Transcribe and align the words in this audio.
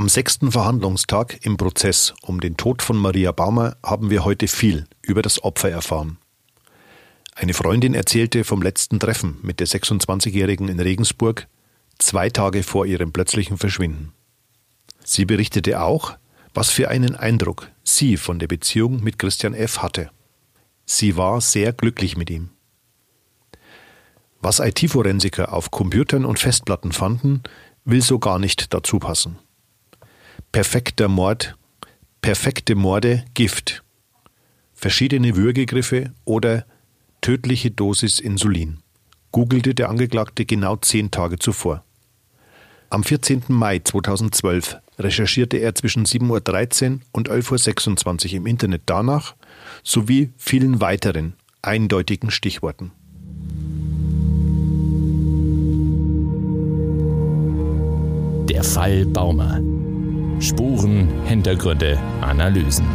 Am 0.00 0.08
sechsten 0.08 0.50
Verhandlungstag 0.50 1.44
im 1.44 1.58
Prozess 1.58 2.14
um 2.22 2.40
den 2.40 2.56
Tod 2.56 2.80
von 2.80 2.96
Maria 2.96 3.32
Baumer 3.32 3.76
haben 3.84 4.08
wir 4.08 4.24
heute 4.24 4.48
viel 4.48 4.86
über 5.02 5.20
das 5.20 5.44
Opfer 5.44 5.68
erfahren. 5.70 6.16
Eine 7.34 7.52
Freundin 7.52 7.92
erzählte 7.92 8.44
vom 8.44 8.62
letzten 8.62 8.98
Treffen 8.98 9.36
mit 9.42 9.60
der 9.60 9.66
26-Jährigen 9.66 10.68
in 10.68 10.80
Regensburg, 10.80 11.48
zwei 11.98 12.30
Tage 12.30 12.62
vor 12.62 12.86
ihrem 12.86 13.12
plötzlichen 13.12 13.58
Verschwinden. 13.58 14.14
Sie 15.04 15.26
berichtete 15.26 15.82
auch, 15.82 16.16
was 16.54 16.70
für 16.70 16.88
einen 16.88 17.14
Eindruck 17.14 17.70
sie 17.84 18.16
von 18.16 18.38
der 18.38 18.46
Beziehung 18.46 19.04
mit 19.04 19.18
Christian 19.18 19.52
F. 19.52 19.82
hatte. 19.82 20.10
Sie 20.86 21.18
war 21.18 21.42
sehr 21.42 21.74
glücklich 21.74 22.16
mit 22.16 22.30
ihm. 22.30 22.48
Was 24.40 24.60
IT-Forensiker 24.60 25.52
auf 25.52 25.70
Computern 25.70 26.24
und 26.24 26.38
Festplatten 26.38 26.92
fanden, 26.92 27.42
will 27.84 28.00
so 28.00 28.18
gar 28.18 28.38
nicht 28.38 28.72
dazu 28.72 28.98
passen 28.98 29.38
perfekter 30.52 31.08
Mord, 31.08 31.56
perfekte 32.22 32.74
Morde, 32.74 33.24
Gift, 33.34 33.82
verschiedene 34.74 35.36
Würgegriffe 35.36 36.12
oder 36.24 36.66
tödliche 37.20 37.70
Dosis 37.70 38.18
Insulin, 38.18 38.78
googelte 39.30 39.74
der 39.74 39.88
Angeklagte 39.88 40.44
genau 40.44 40.76
zehn 40.76 41.10
Tage 41.10 41.38
zuvor. 41.38 41.84
Am 42.88 43.04
14. 43.04 43.44
Mai 43.48 43.78
2012 43.78 44.78
recherchierte 44.98 45.58
er 45.58 45.76
zwischen 45.76 46.04
7.13 46.04 46.92
Uhr 46.92 47.00
und 47.12 47.30
11.26 47.30 48.26
Uhr 48.26 48.36
im 48.38 48.46
Internet 48.46 48.82
danach 48.86 49.36
sowie 49.84 50.30
vielen 50.36 50.80
weiteren 50.80 51.34
eindeutigen 51.62 52.32
Stichworten. 52.32 52.90
Der 58.48 58.64
Fall 58.64 59.06
Baumer. 59.06 59.60
Spuren, 60.40 61.26
Hintergründe, 61.26 61.98
Analysen. 62.22 62.86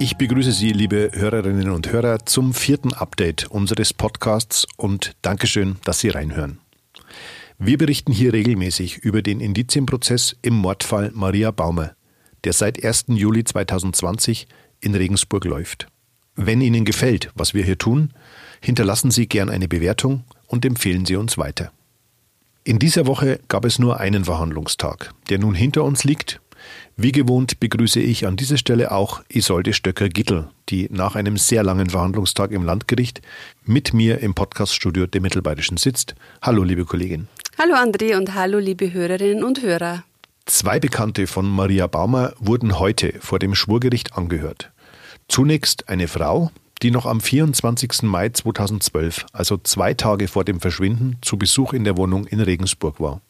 Ich 0.00 0.16
begrüße 0.16 0.50
Sie, 0.50 0.70
liebe 0.70 1.12
Hörerinnen 1.12 1.70
und 1.70 1.92
Hörer, 1.92 2.26
zum 2.26 2.52
vierten 2.52 2.92
Update 2.92 3.48
unseres 3.48 3.94
Podcasts 3.94 4.66
und 4.76 5.12
Dankeschön, 5.22 5.76
dass 5.84 6.00
Sie 6.00 6.08
reinhören. 6.08 6.58
Wir 7.60 7.78
berichten 7.78 8.10
hier 8.10 8.32
regelmäßig 8.32 8.98
über 8.98 9.22
den 9.22 9.38
Indizienprozess 9.38 10.36
im 10.42 10.54
Mordfall 10.54 11.12
Maria 11.14 11.52
Baumer, 11.52 11.94
der 12.42 12.54
seit 12.54 12.84
1. 12.84 13.04
Juli 13.10 13.44
2020 13.44 14.48
in 14.80 14.96
Regensburg 14.96 15.44
läuft. 15.44 15.86
Wenn 16.34 16.62
Ihnen 16.62 16.86
gefällt, 16.86 17.30
was 17.34 17.52
wir 17.52 17.62
hier 17.62 17.76
tun, 17.76 18.10
hinterlassen 18.60 19.10
Sie 19.10 19.26
gern 19.26 19.50
eine 19.50 19.68
Bewertung 19.68 20.24
und 20.46 20.64
empfehlen 20.64 21.04
Sie 21.04 21.16
uns 21.16 21.36
weiter. 21.36 21.72
In 22.64 22.78
dieser 22.78 23.06
Woche 23.06 23.40
gab 23.48 23.66
es 23.66 23.78
nur 23.78 24.00
einen 24.00 24.24
Verhandlungstag, 24.24 25.12
der 25.28 25.38
nun 25.38 25.54
hinter 25.54 25.84
uns 25.84 26.04
liegt. 26.04 26.40
Wie 26.96 27.12
gewohnt 27.12 27.60
begrüße 27.60 28.00
ich 28.00 28.26
an 28.26 28.36
dieser 28.36 28.56
Stelle 28.56 28.92
auch 28.92 29.22
Isolde 29.28 29.74
Stöcker-Gittel, 29.74 30.48
die 30.70 30.88
nach 30.90 31.16
einem 31.16 31.36
sehr 31.36 31.64
langen 31.64 31.90
Verhandlungstag 31.90 32.52
im 32.52 32.64
Landgericht 32.64 33.20
mit 33.66 33.92
mir 33.92 34.20
im 34.20 34.32
Podcaststudio 34.32 35.06
der 35.06 35.20
Mittelbayerischen 35.20 35.76
sitzt. 35.76 36.14
Hallo, 36.40 36.62
liebe 36.62 36.86
Kollegin. 36.86 37.28
Hallo, 37.58 37.74
André 37.74 38.16
und 38.16 38.34
hallo, 38.34 38.58
liebe 38.58 38.90
Hörerinnen 38.90 39.44
und 39.44 39.60
Hörer. 39.60 40.04
Zwei 40.46 40.80
Bekannte 40.80 41.26
von 41.26 41.50
Maria 41.50 41.86
Baumer 41.88 42.32
wurden 42.38 42.78
heute 42.78 43.14
vor 43.20 43.38
dem 43.38 43.54
Schwurgericht 43.54 44.16
angehört. 44.16 44.72
Zunächst 45.32 45.88
eine 45.88 46.08
Frau, 46.08 46.50
die 46.82 46.90
noch 46.90 47.06
am 47.06 47.18
24. 47.18 48.02
Mai 48.02 48.28
2012, 48.28 49.24
also 49.32 49.56
zwei 49.56 49.94
Tage 49.94 50.28
vor 50.28 50.44
dem 50.44 50.60
Verschwinden, 50.60 51.16
zu 51.22 51.38
Besuch 51.38 51.72
in 51.72 51.84
der 51.84 51.96
Wohnung 51.96 52.26
in 52.26 52.38
Regensburg 52.38 53.00
war. 53.00 53.22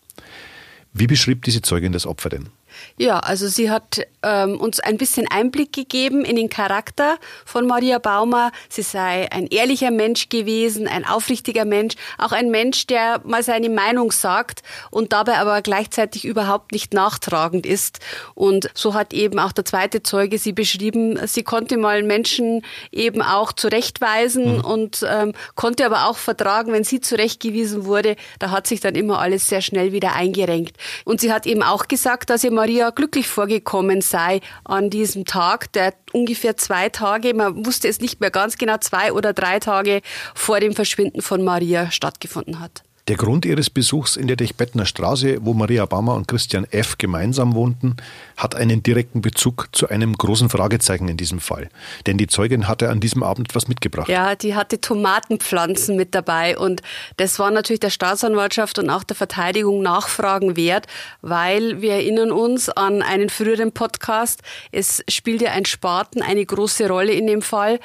Wie 0.92 1.06
beschrieb 1.06 1.44
diese 1.44 1.62
Zeugin 1.62 1.92
das 1.92 2.04
Opfer 2.04 2.28
denn? 2.28 2.48
Ja, 2.96 3.18
also 3.18 3.48
sie 3.48 3.70
hat 3.70 4.00
ähm, 4.22 4.60
uns 4.60 4.80
ein 4.80 4.96
bisschen 4.96 5.26
Einblick 5.28 5.72
gegeben 5.72 6.24
in 6.24 6.36
den 6.36 6.48
Charakter 6.48 7.18
von 7.44 7.66
Maria 7.66 7.98
Baumer. 7.98 8.52
Sie 8.68 8.82
sei 8.82 9.30
ein 9.30 9.46
ehrlicher 9.48 9.90
Mensch 9.90 10.28
gewesen, 10.28 10.86
ein 10.86 11.04
aufrichtiger 11.04 11.64
Mensch, 11.64 11.94
auch 12.18 12.32
ein 12.32 12.50
Mensch, 12.50 12.86
der 12.86 13.20
mal 13.24 13.42
seine 13.42 13.68
Meinung 13.68 14.12
sagt 14.12 14.62
und 14.90 15.12
dabei 15.12 15.38
aber 15.38 15.62
gleichzeitig 15.62 16.24
überhaupt 16.24 16.72
nicht 16.72 16.94
nachtragend 16.94 17.66
ist. 17.66 18.00
Und 18.34 18.70
so 18.74 18.94
hat 18.94 19.12
eben 19.12 19.38
auch 19.38 19.52
der 19.52 19.64
zweite 19.64 20.02
Zeuge 20.02 20.38
sie 20.38 20.52
beschrieben. 20.52 21.18
Sie 21.26 21.42
konnte 21.42 21.76
mal 21.76 22.02
Menschen 22.02 22.62
eben 22.90 23.22
auch 23.22 23.52
zurechtweisen 23.52 24.58
mhm. 24.58 24.64
und 24.64 25.06
ähm, 25.08 25.34
konnte 25.54 25.86
aber 25.86 26.08
auch 26.08 26.16
vertragen, 26.16 26.72
wenn 26.72 26.84
sie 26.84 27.00
zurechtgewiesen 27.00 27.84
wurde. 27.84 28.16
Da 28.38 28.50
hat 28.50 28.66
sich 28.66 28.80
dann 28.80 28.94
immer 28.94 29.18
alles 29.18 29.48
sehr 29.48 29.62
schnell 29.62 29.92
wieder 29.92 30.14
eingerenkt. 30.14 30.76
Und 31.04 31.20
sie 31.20 31.32
hat 31.32 31.46
eben 31.46 31.62
auch 31.62 31.88
gesagt, 31.88 32.30
dass 32.30 32.44
ihr 32.44 32.52
Maria 32.52 32.71
glücklich 32.94 33.28
vorgekommen 33.28 34.00
sei 34.00 34.40
an 34.64 34.90
diesem 34.90 35.24
Tag, 35.24 35.72
der 35.72 35.94
ungefähr 36.12 36.56
zwei 36.56 36.88
Tage, 36.88 37.34
man 37.34 37.64
wusste 37.66 37.88
es 37.88 38.00
nicht 38.00 38.20
mehr 38.20 38.30
ganz 38.30 38.56
genau, 38.56 38.78
zwei 38.78 39.12
oder 39.12 39.32
drei 39.32 39.58
Tage 39.58 40.00
vor 40.34 40.60
dem 40.60 40.74
Verschwinden 40.74 41.22
von 41.22 41.42
Maria 41.42 41.90
stattgefunden 41.90 42.60
hat. 42.60 42.82
Der 43.08 43.16
Grund 43.16 43.44
ihres 43.44 43.68
Besuchs 43.68 44.16
in 44.16 44.28
der 44.28 44.36
Dechbettner 44.36 44.86
Straße, 44.86 45.38
wo 45.40 45.54
Maria 45.54 45.86
Baumer 45.86 46.14
und 46.14 46.28
Christian 46.28 46.64
F. 46.70 46.98
gemeinsam 46.98 47.56
wohnten, 47.56 47.96
hat 48.36 48.54
einen 48.54 48.84
direkten 48.84 49.22
Bezug 49.22 49.70
zu 49.72 49.88
einem 49.88 50.12
großen 50.16 50.48
Fragezeichen 50.48 51.08
in 51.08 51.16
diesem 51.16 51.40
Fall. 51.40 51.68
Denn 52.06 52.16
die 52.16 52.28
Zeugin 52.28 52.68
hatte 52.68 52.90
an 52.90 53.00
diesem 53.00 53.24
Abend 53.24 53.48
etwas 53.48 53.66
mitgebracht. 53.66 54.08
Ja, 54.08 54.36
die 54.36 54.54
hatte 54.54 54.80
Tomatenpflanzen 54.80 55.96
mit 55.96 56.14
dabei. 56.14 56.56
Und 56.56 56.82
das 57.16 57.40
war 57.40 57.50
natürlich 57.50 57.80
der 57.80 57.90
Staatsanwaltschaft 57.90 58.78
und 58.78 58.88
auch 58.88 59.02
der 59.02 59.16
Verteidigung 59.16 59.82
Nachfragen 59.82 60.56
wert, 60.56 60.86
weil 61.22 61.82
wir 61.82 61.94
erinnern 61.94 62.30
uns 62.30 62.68
an 62.68 63.02
einen 63.02 63.30
früheren 63.30 63.72
Podcast. 63.72 64.42
Es 64.70 65.02
spielte 65.08 65.50
ein 65.50 65.64
Spaten 65.64 66.22
eine 66.22 66.46
große 66.46 66.86
Rolle 66.86 67.14
in 67.14 67.26
dem 67.26 67.42
Fall. 67.42 67.80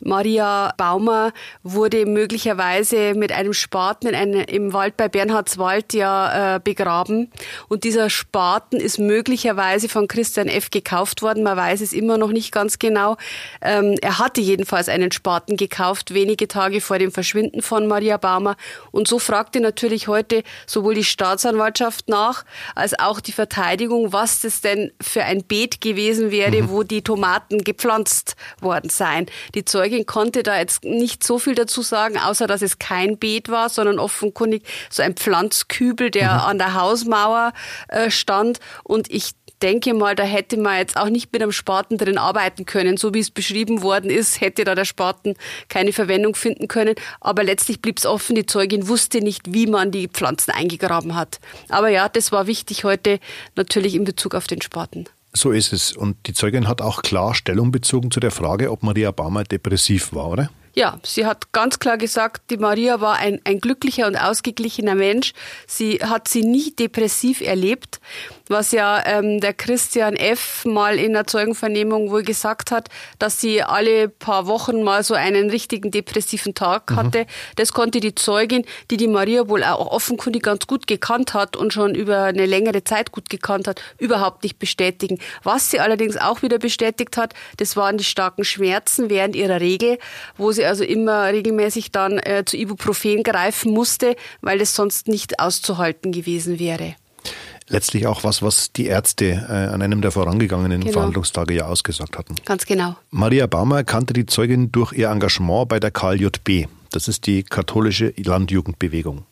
Maria 0.00 0.74
Baumer 0.76 1.32
wurde 1.62 2.04
möglicherweise 2.04 3.14
mit 3.14 3.32
einem 3.32 3.54
Spaten 3.54 4.08
in 4.08 4.14
eine, 4.14 4.42
im 4.44 4.72
Wald 4.72 4.96
bei 4.96 5.08
Bernhardswald 5.08 5.94
ja 5.94 6.56
äh, 6.56 6.60
begraben. 6.60 7.30
Und 7.68 7.84
dieser 7.84 8.10
Spaten 8.10 8.76
ist 8.76 8.98
möglicherweise 8.98 9.88
von 9.88 10.06
Christian 10.06 10.48
F. 10.48 10.70
gekauft 10.70 11.22
worden. 11.22 11.42
Man 11.42 11.56
weiß 11.56 11.80
es 11.80 11.92
immer 11.92 12.18
noch 12.18 12.30
nicht 12.30 12.52
ganz 12.52 12.78
genau. 12.78 13.16
Ähm, 13.62 13.96
er 14.02 14.18
hatte 14.18 14.40
jedenfalls 14.40 14.88
einen 14.88 15.12
Spaten 15.12 15.56
gekauft, 15.56 16.12
wenige 16.12 16.46
Tage 16.46 16.80
vor 16.80 16.98
dem 16.98 17.10
Verschwinden 17.10 17.62
von 17.62 17.86
Maria 17.86 18.18
Baumer. 18.18 18.56
Und 18.90 19.08
so 19.08 19.18
fragte 19.18 19.60
natürlich 19.60 20.08
heute 20.08 20.42
sowohl 20.66 20.94
die 20.94 21.04
Staatsanwaltschaft 21.04 22.08
nach, 22.08 22.44
als 22.74 22.98
auch 22.98 23.20
die 23.20 23.32
Verteidigung, 23.32 24.12
was 24.12 24.42
das 24.42 24.60
denn 24.60 24.92
für 25.00 25.24
ein 25.24 25.42
Beet 25.44 25.80
gewesen 25.80 26.30
wäre, 26.30 26.62
mhm. 26.62 26.70
wo 26.70 26.82
die 26.82 27.02
Tomaten 27.02 27.64
gepflanzt 27.64 28.36
worden 28.60 28.90
seien. 28.90 29.26
Die 29.54 29.64
Zeugen 29.64 29.85
Zeugin 29.86 30.04
konnte 30.06 30.42
da 30.42 30.58
jetzt 30.58 30.84
nicht 30.84 31.22
so 31.22 31.38
viel 31.38 31.54
dazu 31.54 31.80
sagen, 31.80 32.18
außer 32.18 32.48
dass 32.48 32.60
es 32.60 32.80
kein 32.80 33.18
Beet 33.18 33.48
war, 33.48 33.68
sondern 33.68 34.00
offenkundig 34.00 34.64
so 34.90 35.00
ein 35.02 35.14
Pflanzkübel, 35.14 36.10
der 36.10 36.34
mhm. 36.34 36.40
an 36.40 36.58
der 36.58 36.74
Hausmauer 36.74 37.52
äh, 37.86 38.10
stand. 38.10 38.58
Und 38.82 39.08
ich 39.12 39.32
denke 39.62 39.94
mal, 39.94 40.16
da 40.16 40.24
hätte 40.24 40.56
man 40.56 40.78
jetzt 40.78 40.96
auch 40.96 41.08
nicht 41.08 41.32
mit 41.32 41.40
einem 41.40 41.52
Spaten 41.52 41.98
drin 41.98 42.18
arbeiten 42.18 42.66
können. 42.66 42.96
So 42.96 43.14
wie 43.14 43.20
es 43.20 43.30
beschrieben 43.30 43.82
worden 43.82 44.10
ist, 44.10 44.40
hätte 44.40 44.64
da 44.64 44.74
der 44.74 44.84
Spaten 44.84 45.34
keine 45.68 45.92
Verwendung 45.92 46.34
finden 46.34 46.66
können. 46.66 46.96
Aber 47.20 47.44
letztlich 47.44 47.80
blieb 47.80 47.98
es 47.98 48.06
offen. 48.06 48.34
Die 48.34 48.46
Zeugin 48.46 48.88
wusste 48.88 49.20
nicht, 49.20 49.54
wie 49.54 49.68
man 49.68 49.92
die 49.92 50.08
Pflanzen 50.08 50.50
eingegraben 50.50 51.14
hat. 51.14 51.38
Aber 51.68 51.90
ja, 51.90 52.08
das 52.08 52.32
war 52.32 52.48
wichtig 52.48 52.82
heute 52.82 53.20
natürlich 53.54 53.94
in 53.94 54.02
Bezug 54.02 54.34
auf 54.34 54.48
den 54.48 54.62
Spaten. 54.62 55.06
So 55.36 55.52
ist 55.52 55.74
es. 55.74 55.92
Und 55.92 56.16
die 56.26 56.32
Zeugin 56.32 56.66
hat 56.66 56.80
auch 56.80 57.02
klar 57.02 57.34
Stellung 57.34 57.70
bezogen 57.70 58.10
zu 58.10 58.20
der 58.20 58.30
Frage, 58.30 58.70
ob 58.70 58.82
Maria 58.82 59.10
Baumer 59.10 59.44
depressiv 59.44 60.14
war, 60.14 60.30
oder? 60.30 60.50
Ja, 60.74 60.98
sie 61.04 61.26
hat 61.26 61.52
ganz 61.52 61.78
klar 61.78 61.98
gesagt, 61.98 62.50
die 62.50 62.56
Maria 62.56 63.00
war 63.00 63.16
ein, 63.16 63.40
ein 63.44 63.60
glücklicher 63.60 64.06
und 64.06 64.16
ausgeglichener 64.16 64.94
Mensch. 64.94 65.32
Sie 65.66 65.98
hat 66.02 66.28
sie 66.28 66.42
nie 66.42 66.74
depressiv 66.74 67.40
erlebt, 67.40 68.00
was 68.48 68.72
ja 68.72 69.02
ähm, 69.04 69.40
der 69.40 69.54
Christian 69.54 70.16
F. 70.16 70.64
mal 70.64 70.98
in 70.98 71.12
der 71.12 71.26
Zeugenvernehmung 71.26 72.10
wohl 72.10 72.22
gesagt 72.22 72.70
hat, 72.70 72.88
dass 73.18 73.40
sie 73.40 73.62
alle 73.62 74.08
paar 74.08 74.46
Wochen 74.46 74.82
mal 74.82 75.02
so 75.02 75.14
einen 75.14 75.50
richtigen 75.50 75.90
depressiven 75.90 76.54
Tag 76.54 76.90
mhm. 76.90 76.96
hatte. 76.96 77.26
Das 77.56 77.72
konnte 77.72 78.00
die 78.00 78.14
Zeugin, 78.14 78.64
die 78.90 78.96
die 78.96 79.08
Maria 79.08 79.48
wohl 79.48 79.64
auch 79.64 79.90
offenkundig 79.90 80.42
ganz 80.42 80.66
gut 80.66 80.86
gekannt 80.86 81.34
hat 81.34 81.56
und 81.56 81.72
schon 81.72 81.94
über 81.94 82.24
eine 82.24 82.46
längere 82.46 82.84
Zeit 82.84 83.12
gut 83.12 83.30
gekannt 83.30 83.68
hat, 83.68 83.82
überhaupt 83.98 84.42
nicht 84.42 84.58
bestätigen. 84.58 85.18
Was 85.42 85.70
sie 85.70 85.80
allerdings 85.80 86.16
auch 86.16 86.42
wieder 86.42 86.58
bestätigt 86.58 87.16
hat, 87.16 87.34
das 87.56 87.76
waren 87.76 87.98
die 87.98 88.04
starken 88.04 88.44
Schmerzen 88.44 89.10
während 89.10 89.36
ihrer 89.36 89.60
Regel, 89.60 89.98
wo 90.36 90.52
sie 90.52 90.64
also 90.64 90.84
immer 90.84 91.24
regelmäßig 91.24 91.92
dann 91.92 92.18
äh, 92.18 92.44
zu 92.44 92.56
Ibuprofen 92.56 93.22
greifen 93.22 93.72
musste, 93.72 94.16
weil 94.40 94.60
es 94.60 94.74
sonst 94.74 95.08
nicht 95.08 95.40
auszuhalten 95.40 96.12
gewesen 96.12 96.58
wäre. 96.58 96.94
Letztlich 97.68 98.06
auch 98.06 98.22
was, 98.22 98.42
was 98.42 98.72
die 98.72 98.86
Ärzte 98.86 99.46
äh, 99.48 99.52
an 99.52 99.82
einem 99.82 100.00
der 100.00 100.12
vorangegangenen 100.12 100.80
genau. 100.80 100.92
Verhandlungstage 100.92 101.54
ja 101.54 101.66
ausgesagt 101.66 102.16
hatten. 102.16 102.36
Ganz 102.44 102.64
genau. 102.64 102.96
Maria 103.10 103.46
Baumer 103.46 103.82
kannte 103.82 104.12
die 104.14 104.26
Zeugin 104.26 104.70
durch 104.70 104.92
ihr 104.92 105.08
Engagement 105.08 105.68
bei 105.68 105.80
der 105.80 105.90
KJB. 105.90 106.68
Das 106.92 107.08
ist 107.08 107.26
die 107.26 107.42
katholische 107.42 108.14
Landjugendbewegung. 108.16 109.26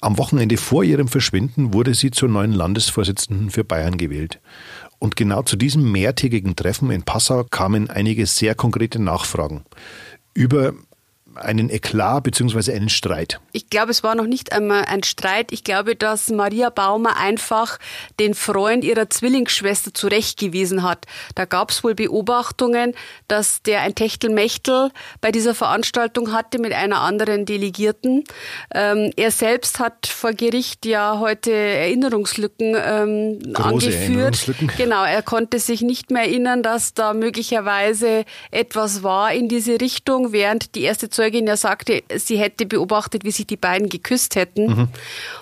Am 0.00 0.18
Wochenende 0.18 0.56
vor 0.56 0.82
ihrem 0.82 1.08
Verschwinden 1.08 1.72
wurde 1.74 1.94
sie 1.94 2.10
zur 2.10 2.28
neuen 2.28 2.52
Landesvorsitzenden 2.52 3.50
für 3.50 3.64
Bayern 3.64 3.96
gewählt. 3.96 4.40
Und 4.98 5.14
genau 5.14 5.42
zu 5.42 5.56
diesem 5.56 5.92
mehrtägigen 5.92 6.56
Treffen 6.56 6.90
in 6.90 7.02
Passau 7.02 7.44
kamen 7.44 7.90
einige 7.90 8.26
sehr 8.26 8.54
konkrete 8.54 8.98
Nachfragen 8.98 9.64
über 10.34 10.72
einen 11.34 11.70
Eklat 11.70 12.24
bzw. 12.24 12.72
einen 12.72 12.88
Streit? 12.88 13.40
Ich 13.52 13.70
glaube, 13.70 13.90
es 13.90 14.02
war 14.02 14.14
noch 14.14 14.26
nicht 14.26 14.52
einmal 14.52 14.84
ein 14.84 15.02
Streit. 15.02 15.52
Ich 15.52 15.64
glaube, 15.64 15.96
dass 15.96 16.28
Maria 16.28 16.70
Baumer 16.70 17.16
einfach 17.16 17.78
den 18.18 18.34
Freund 18.34 18.84
ihrer 18.84 19.10
Zwillingsschwester 19.10 19.94
zurechtgewiesen 19.94 20.82
hat. 20.82 21.06
Da 21.34 21.44
gab 21.44 21.70
es 21.70 21.82
wohl 21.82 21.94
Beobachtungen, 21.94 22.94
dass 23.28 23.62
der 23.62 23.80
ein 23.80 23.94
Techtelmechtel 23.94 24.90
bei 25.20 25.32
dieser 25.32 25.54
Veranstaltung 25.54 26.32
hatte 26.32 26.58
mit 26.58 26.72
einer 26.72 27.00
anderen 27.00 27.46
Delegierten. 27.46 28.24
Ähm, 28.74 29.12
er 29.16 29.30
selbst 29.30 29.78
hat 29.78 30.06
vor 30.06 30.32
Gericht 30.32 30.86
ja 30.86 31.18
heute 31.18 31.52
Erinnerungslücken 31.52 32.76
ähm, 32.76 33.54
angeführt. 33.54 33.94
Erinnerungslücken. 33.94 34.72
Genau, 34.76 35.04
er 35.04 35.22
konnte 35.22 35.58
sich 35.58 35.82
nicht 35.82 36.10
mehr 36.10 36.22
erinnern, 36.22 36.62
dass 36.62 36.94
da 36.94 37.14
möglicherweise 37.14 38.24
etwas 38.50 39.02
war 39.02 39.32
in 39.32 39.48
diese 39.48 39.80
Richtung, 39.80 40.32
während 40.32 40.74
die 40.74 40.82
erste 40.82 41.08
Zeugin 41.08 41.29
ja 41.30 41.56
sagte, 41.56 42.02
sie 42.16 42.38
hätte 42.38 42.66
beobachtet, 42.66 43.24
wie 43.24 43.30
sich 43.30 43.46
die 43.46 43.56
beiden 43.56 43.88
geküsst 43.88 44.36
hätten. 44.36 44.66
Mhm. 44.66 44.88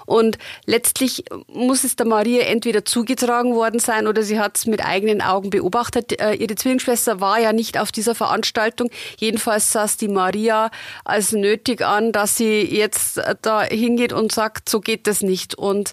Und 0.06 0.38
letztlich 0.66 1.24
muss 1.52 1.84
es 1.84 1.96
der 1.96 2.06
Maria 2.06 2.42
entweder 2.42 2.84
zugetragen 2.84 3.54
worden 3.54 3.80
sein 3.80 4.06
oder 4.06 4.22
sie 4.22 4.38
hat 4.38 4.56
es 4.56 4.66
mit 4.66 4.84
eigenen 4.84 5.20
Augen 5.20 5.50
beobachtet. 5.50 6.20
Äh, 6.20 6.34
ihre 6.34 6.54
Zwillingsschwester 6.54 7.20
war 7.20 7.40
ja 7.40 7.52
nicht 7.52 7.78
auf 7.78 7.92
dieser 7.92 8.14
Veranstaltung. 8.14 8.90
Jedenfalls 9.18 9.72
saß 9.72 9.96
die 9.96 10.08
Maria 10.08 10.70
als 11.04 11.32
nötig 11.32 11.82
an, 11.82 12.12
dass 12.12 12.36
sie 12.36 12.62
jetzt 12.62 13.20
da 13.42 13.62
hingeht 13.62 14.12
und 14.12 14.32
sagt, 14.32 14.68
so 14.68 14.80
geht 14.80 15.06
das 15.06 15.22
nicht. 15.22 15.54
Und 15.54 15.92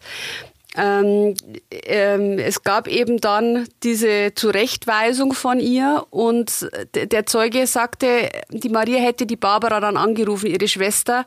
ähm, 0.78 1.36
ähm, 1.72 2.40
es 2.40 2.64
gab 2.64 2.88
eben 2.88 3.20
dann 3.20 3.68
diese 3.84 4.34
Zurechtweisung 4.36 5.34
von 5.34 5.60
ihr 5.60 6.06
und 6.10 6.70
der 6.94 7.26
Zeuge 7.26 7.68
sagte, 7.68 8.30
die 8.50 8.70
Maria 8.70 9.00
hätte 9.00 9.26
die 9.26 9.38
Barbara 9.38 9.80
dann 9.80 9.98
angerufen, 9.98 10.48
ihre 10.48 10.68
Schwester, 10.68 11.26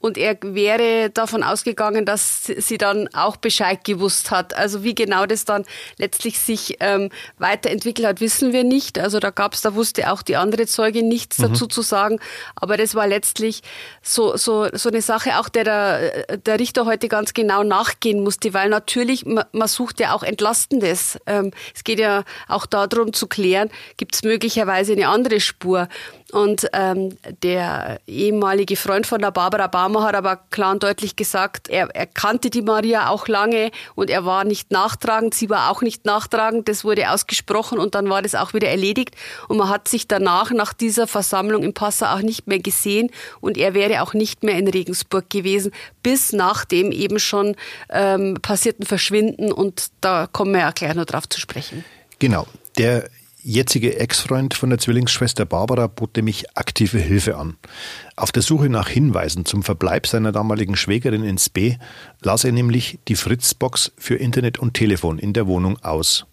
und 0.00 0.16
er 0.16 0.38
wäre 0.42 1.10
davon 1.10 1.42
ausgegangen, 1.42 2.06
dass 2.06 2.44
sie 2.44 2.78
dann 2.78 3.08
auch 3.12 3.36
Bescheid 3.36 3.84
gewusst 3.84 4.30
hat. 4.30 4.56
Also 4.56 4.82
wie 4.82 4.94
genau 4.94 5.26
das 5.26 5.44
dann 5.44 5.64
letztlich 5.98 6.38
sich 6.38 6.78
ähm, 6.80 7.10
weiterentwickelt 7.38 8.08
hat, 8.08 8.20
wissen 8.20 8.54
wir 8.54 8.64
nicht. 8.64 8.98
Also 8.98 9.20
da 9.20 9.28
gab 9.30 9.52
es, 9.52 9.60
da 9.60 9.74
wusste 9.74 10.10
auch 10.10 10.22
die 10.22 10.36
andere 10.36 10.66
Zeugin 10.66 11.08
nichts 11.08 11.38
mhm. 11.38 11.48
dazu 11.48 11.66
zu 11.66 11.82
sagen. 11.82 12.18
Aber 12.56 12.78
das 12.78 12.94
war 12.94 13.06
letztlich 13.06 13.62
so, 14.00 14.38
so, 14.38 14.68
so 14.72 14.88
eine 14.88 15.02
Sache, 15.02 15.38
auch 15.38 15.50
der, 15.50 15.64
der, 15.64 16.38
der 16.38 16.58
Richter 16.58 16.86
heute 16.86 17.08
ganz 17.08 17.34
genau 17.34 17.62
nachgehen 17.62 18.24
musste, 18.24 18.54
weil 18.54 18.70
natürlich, 18.70 19.26
man, 19.26 19.44
man 19.52 19.68
sucht 19.68 20.00
ja 20.00 20.14
auch 20.14 20.22
Entlastendes. 20.22 21.18
Ähm, 21.26 21.52
es 21.74 21.84
geht 21.84 21.98
ja 21.98 22.24
auch 22.48 22.64
darum 22.64 23.12
zu 23.12 23.26
klären, 23.26 23.68
gibt 23.98 24.14
es 24.14 24.22
möglicherweise 24.22 24.92
eine 24.92 25.08
andere 25.08 25.40
Spur. 25.40 25.88
Und 26.32 26.68
ähm, 26.72 27.16
der 27.42 28.00
ehemalige 28.06 28.76
Freund 28.76 29.06
von 29.06 29.20
der 29.20 29.32
Barbara 29.32 29.66
Barmer 29.90 30.06
hat 30.06 30.14
aber 30.14 30.36
klar 30.50 30.72
und 30.72 30.82
deutlich 30.82 31.16
gesagt, 31.16 31.68
er, 31.68 31.88
er 31.94 32.06
kannte 32.06 32.50
die 32.50 32.62
Maria 32.62 33.08
auch 33.08 33.26
lange 33.26 33.70
und 33.96 34.08
er 34.08 34.24
war 34.24 34.44
nicht 34.44 34.70
nachtragend, 34.70 35.34
sie 35.34 35.50
war 35.50 35.70
auch 35.70 35.82
nicht 35.82 36.04
nachtragend. 36.04 36.68
Das 36.68 36.84
wurde 36.84 37.10
ausgesprochen 37.10 37.78
und 37.78 37.94
dann 37.94 38.08
war 38.08 38.22
das 38.22 38.34
auch 38.34 38.54
wieder 38.54 38.68
erledigt. 38.68 39.16
Und 39.48 39.56
man 39.56 39.68
hat 39.68 39.88
sich 39.88 40.06
danach, 40.06 40.52
nach 40.52 40.72
dieser 40.72 41.06
Versammlung 41.06 41.64
im 41.64 41.74
Passau 41.74 42.06
auch 42.06 42.22
nicht 42.22 42.46
mehr 42.46 42.60
gesehen 42.60 43.10
und 43.40 43.58
er 43.58 43.74
wäre 43.74 44.02
auch 44.02 44.14
nicht 44.14 44.44
mehr 44.44 44.56
in 44.56 44.68
Regensburg 44.68 45.28
gewesen, 45.28 45.72
bis 46.02 46.32
nach 46.32 46.64
dem 46.64 46.92
eben 46.92 47.18
schon 47.18 47.56
ähm, 47.90 48.38
passierten 48.40 48.86
Verschwinden. 48.86 49.52
Und 49.52 49.88
da 50.00 50.28
kommen 50.30 50.52
wir 50.52 50.60
ja 50.60 50.70
gleich 50.70 50.94
noch 50.94 51.06
drauf 51.06 51.28
zu 51.28 51.40
sprechen. 51.40 51.84
Genau. 52.18 52.46
Der 52.78 53.08
jetzige 53.42 53.98
Ex-Freund 53.98 54.54
von 54.54 54.70
der 54.70 54.78
Zwillingsschwester 54.78 55.44
Barbara 55.44 55.86
bot 55.86 56.16
nämlich 56.16 56.56
aktive 56.56 56.98
Hilfe 56.98 57.36
an. 57.36 57.56
Auf 58.16 58.32
der 58.32 58.42
Suche 58.42 58.68
nach 58.68 58.88
Hinweisen 58.88 59.44
zum 59.44 59.62
Verbleib 59.62 60.06
seiner 60.06 60.32
damaligen 60.32 60.76
Schwägerin 60.76 61.24
ins 61.24 61.48
B 61.48 61.76
las 62.20 62.44
er 62.44 62.52
nämlich 62.52 62.98
die 63.08 63.16
Fritzbox 63.16 63.92
für 63.96 64.16
Internet 64.16 64.58
und 64.58 64.74
Telefon 64.74 65.18
in 65.18 65.32
der 65.32 65.46
Wohnung 65.46 65.78
aus. 65.82 66.26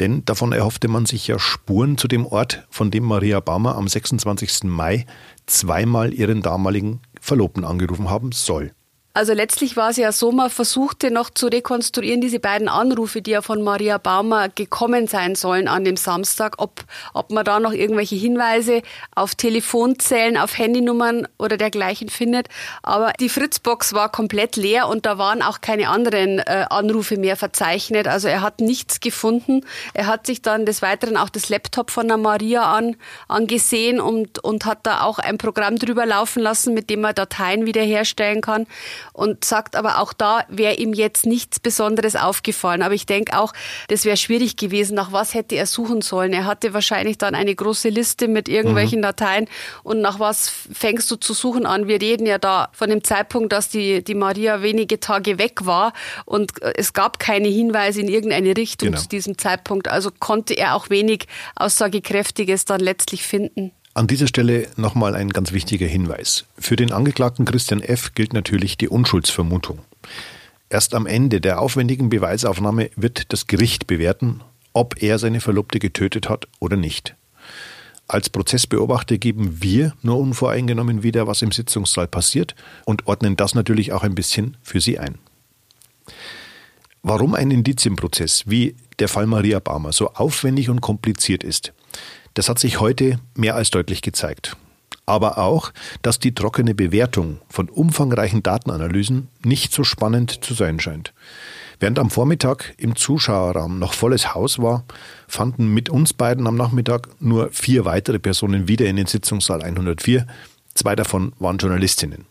Denn 0.00 0.24
davon 0.24 0.52
erhoffte 0.52 0.88
man 0.88 1.06
sich 1.06 1.28
ja 1.28 1.38
Spuren 1.38 1.98
zu 1.98 2.08
dem 2.08 2.26
Ort, 2.26 2.66
von 2.70 2.90
dem 2.90 3.04
Maria 3.04 3.40
Baumer 3.40 3.76
am 3.76 3.88
26. 3.88 4.64
Mai 4.64 5.06
zweimal 5.46 6.14
ihren 6.14 6.42
damaligen 6.42 7.00
Verlobten 7.20 7.64
angerufen 7.64 8.08
haben 8.08 8.32
soll. 8.32 8.72
Also 9.14 9.34
letztlich 9.34 9.76
war 9.76 9.90
es 9.90 9.98
ja 9.98 10.10
so, 10.10 10.32
man 10.32 10.48
versuchte 10.48 11.10
noch 11.10 11.28
zu 11.28 11.48
rekonstruieren, 11.48 12.22
diese 12.22 12.40
beiden 12.40 12.66
Anrufe, 12.66 13.20
die 13.20 13.32
ja 13.32 13.42
von 13.42 13.60
Maria 13.60 13.98
Baumer 13.98 14.48
gekommen 14.48 15.06
sein 15.06 15.34
sollen 15.34 15.68
an 15.68 15.84
dem 15.84 15.98
Samstag, 15.98 16.54
ob, 16.56 16.84
ob 17.12 17.30
man 17.30 17.44
da 17.44 17.60
noch 17.60 17.72
irgendwelche 17.72 18.14
Hinweise 18.14 18.80
auf 19.14 19.34
Telefonzellen, 19.34 20.38
auf 20.38 20.56
Handynummern 20.56 21.28
oder 21.38 21.58
dergleichen 21.58 22.08
findet. 22.08 22.48
Aber 22.82 23.12
die 23.20 23.28
Fritzbox 23.28 23.92
war 23.92 24.10
komplett 24.10 24.56
leer 24.56 24.88
und 24.88 25.04
da 25.04 25.18
waren 25.18 25.42
auch 25.42 25.60
keine 25.60 25.90
anderen 25.90 26.38
äh, 26.38 26.64
Anrufe 26.70 27.18
mehr 27.18 27.36
verzeichnet. 27.36 28.08
Also 28.08 28.28
er 28.28 28.40
hat 28.40 28.62
nichts 28.62 29.00
gefunden. 29.00 29.66
Er 29.92 30.06
hat 30.06 30.26
sich 30.26 30.40
dann 30.40 30.64
des 30.64 30.80
Weiteren 30.80 31.18
auch 31.18 31.28
das 31.28 31.50
Laptop 31.50 31.90
von 31.90 32.08
der 32.08 32.16
Maria 32.16 32.62
an, 32.72 32.96
angesehen 33.28 34.00
und, 34.00 34.38
und 34.42 34.64
hat 34.64 34.78
da 34.84 35.02
auch 35.02 35.18
ein 35.18 35.36
Programm 35.36 35.76
drüber 35.76 36.06
laufen 36.06 36.40
lassen, 36.42 36.72
mit 36.72 36.88
dem 36.88 37.04
er 37.04 37.12
Dateien 37.12 37.66
wiederherstellen 37.66 38.40
kann 38.40 38.66
und 39.12 39.44
sagt 39.44 39.76
aber 39.76 39.98
auch 39.98 40.12
da 40.12 40.44
wäre 40.48 40.74
ihm 40.74 40.92
jetzt 40.92 41.26
nichts 41.26 41.60
Besonderes 41.60 42.16
aufgefallen. 42.16 42.82
Aber 42.82 42.94
ich 42.94 43.06
denke 43.06 43.38
auch, 43.38 43.52
das 43.88 44.04
wäre 44.04 44.16
schwierig 44.16 44.56
gewesen. 44.56 44.94
Nach 44.94 45.12
was 45.12 45.34
hätte 45.34 45.56
er 45.56 45.66
suchen 45.66 46.00
sollen? 46.00 46.32
Er 46.32 46.46
hatte 46.46 46.74
wahrscheinlich 46.74 47.18
dann 47.18 47.34
eine 47.34 47.54
große 47.54 47.88
Liste 47.88 48.28
mit 48.28 48.48
irgendwelchen 48.48 49.00
mhm. 49.00 49.02
Dateien 49.02 49.48
und 49.82 50.00
nach 50.00 50.18
was 50.18 50.48
fängst 50.48 51.10
du 51.10 51.16
zu 51.16 51.34
suchen 51.34 51.66
an? 51.66 51.88
Wir 51.88 52.00
reden 52.00 52.26
ja 52.26 52.38
da 52.38 52.68
von 52.72 52.88
dem 52.88 53.04
Zeitpunkt, 53.04 53.52
dass 53.52 53.68
die, 53.68 54.02
die 54.02 54.14
Maria 54.14 54.62
wenige 54.62 55.00
Tage 55.00 55.38
weg 55.38 55.66
war 55.66 55.92
und 56.24 56.52
es 56.76 56.92
gab 56.92 57.18
keine 57.18 57.48
Hinweise 57.48 58.00
in 58.00 58.08
irgendeine 58.08 58.56
Richtung 58.56 58.90
genau. 58.90 59.00
zu 59.00 59.08
diesem 59.08 59.38
Zeitpunkt. 59.38 59.88
Also 59.88 60.10
konnte 60.18 60.54
er 60.54 60.74
auch 60.74 60.90
wenig 60.90 61.26
Aussagekräftiges 61.56 62.64
dann 62.64 62.80
letztlich 62.80 63.22
finden. 63.22 63.72
An 63.94 64.06
dieser 64.06 64.26
Stelle 64.26 64.68
nochmal 64.76 65.14
ein 65.14 65.28
ganz 65.28 65.52
wichtiger 65.52 65.86
Hinweis. 65.86 66.46
Für 66.58 66.76
den 66.76 66.92
Angeklagten 66.92 67.44
Christian 67.44 67.82
F. 67.82 68.14
gilt 68.14 68.32
natürlich 68.32 68.78
die 68.78 68.88
Unschuldsvermutung. 68.88 69.80
Erst 70.70 70.94
am 70.94 71.04
Ende 71.04 71.42
der 71.42 71.60
aufwendigen 71.60 72.08
Beweisaufnahme 72.08 72.88
wird 72.96 73.34
das 73.34 73.46
Gericht 73.46 73.86
bewerten, 73.86 74.40
ob 74.72 75.02
er 75.02 75.18
seine 75.18 75.40
Verlobte 75.40 75.78
getötet 75.78 76.30
hat 76.30 76.48
oder 76.58 76.78
nicht. 76.78 77.14
Als 78.08 78.30
Prozessbeobachter 78.30 79.18
geben 79.18 79.62
wir 79.62 79.92
nur 80.00 80.18
unvoreingenommen 80.18 81.02
wieder, 81.02 81.26
was 81.26 81.42
im 81.42 81.52
Sitzungssaal 81.52 82.08
passiert 82.08 82.54
und 82.86 83.06
ordnen 83.06 83.36
das 83.36 83.54
natürlich 83.54 83.92
auch 83.92 84.04
ein 84.04 84.14
bisschen 84.14 84.56
für 84.62 84.80
Sie 84.80 84.98
ein. 84.98 85.18
Warum 87.02 87.34
ein 87.34 87.50
Indizienprozess 87.50 88.44
wie 88.46 88.74
der 88.98 89.08
Fall 89.08 89.26
Maria 89.26 89.58
Barmer 89.58 89.92
so 89.92 90.08
aufwendig 90.14 90.70
und 90.70 90.80
kompliziert 90.80 91.44
ist, 91.44 91.74
das 92.34 92.48
hat 92.48 92.58
sich 92.58 92.80
heute 92.80 93.18
mehr 93.34 93.54
als 93.54 93.70
deutlich 93.70 94.02
gezeigt. 94.02 94.56
Aber 95.04 95.38
auch, 95.38 95.72
dass 96.02 96.20
die 96.20 96.34
trockene 96.34 96.74
Bewertung 96.74 97.38
von 97.48 97.68
umfangreichen 97.68 98.42
Datenanalysen 98.42 99.28
nicht 99.44 99.72
so 99.72 99.84
spannend 99.84 100.44
zu 100.44 100.54
sein 100.54 100.78
scheint. 100.78 101.12
Während 101.80 101.98
am 101.98 102.10
Vormittag 102.10 102.74
im 102.78 102.94
Zuschauerraum 102.94 103.80
noch 103.80 103.94
volles 103.94 104.34
Haus 104.34 104.60
war, 104.60 104.84
fanden 105.26 105.74
mit 105.74 105.90
uns 105.90 106.12
beiden 106.12 106.46
am 106.46 106.54
Nachmittag 106.54 107.08
nur 107.20 107.50
vier 107.50 107.84
weitere 107.84 108.20
Personen 108.20 108.68
wieder 108.68 108.86
in 108.86 108.94
den 108.94 109.06
Sitzungssaal 109.06 109.62
104. 109.62 110.26
Zwei 110.74 110.94
davon 110.94 111.32
waren 111.40 111.58
Journalistinnen. 111.58 112.26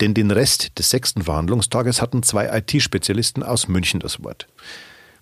Denn 0.00 0.14
den 0.14 0.30
Rest 0.30 0.78
des 0.78 0.88
sechsten 0.88 1.22
Verhandlungstages 1.22 2.00
hatten 2.00 2.22
zwei 2.22 2.48
IT-Spezialisten 2.58 3.42
aus 3.42 3.68
München 3.68 4.00
das 4.00 4.24
Wort. 4.24 4.48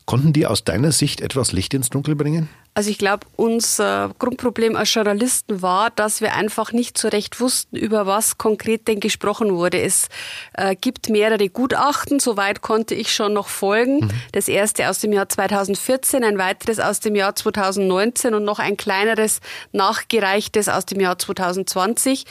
Konnten 0.05 0.33
die 0.33 0.47
aus 0.47 0.65
deiner 0.65 0.93
Sicht 0.93 1.21
etwas 1.21 1.53
Licht 1.53 1.75
ins 1.75 1.91
Dunkel 1.91 2.17
bringen? 2.17 2.49
Also 2.75 2.89
ich 2.89 2.97
glaube, 2.97 3.27
unser 3.37 4.15
Grundproblem 4.19 4.77
als 4.77 4.95
Journalisten 4.95 5.61
war, 5.61 5.91
dass 5.91 6.23
wir 6.23 6.35
einfach 6.35 6.73
nicht 6.73 6.97
so 6.97 7.09
recht 7.09 7.39
wussten, 7.39 7.77
über 7.77 8.07
was 8.07 8.39
konkret 8.39 8.89
denn 8.89 8.99
gesprochen 8.99 9.55
wurde. 9.55 9.81
Es 9.81 10.09
äh, 10.55 10.75
gibt 10.75 11.11
mehrere 11.11 11.51
Gutachten, 11.51 12.19
soweit 12.19 12.63
konnte 12.63 12.95
ich 12.95 13.13
schon 13.13 13.35
noch 13.35 13.49
folgen. 13.49 14.07
Mhm. 14.07 14.11
Das 14.33 14.49
erste 14.49 14.89
aus 14.89 15.01
dem 15.01 15.13
Jahr 15.13 15.29
2014, 15.29 16.25
ein 16.25 16.39
weiteres 16.39 16.81
aus 16.81 17.01
dem 17.01 17.15
Jahr 17.15 17.37
2019 17.37 18.33
und 18.33 18.45
noch 18.45 18.59
ein 18.59 18.79
kleineres 18.79 19.41
nachgereichtes 19.73 20.71
aus 20.71 20.87
dem 20.87 21.01
Jahr 21.01 21.19
2020. 21.19 22.25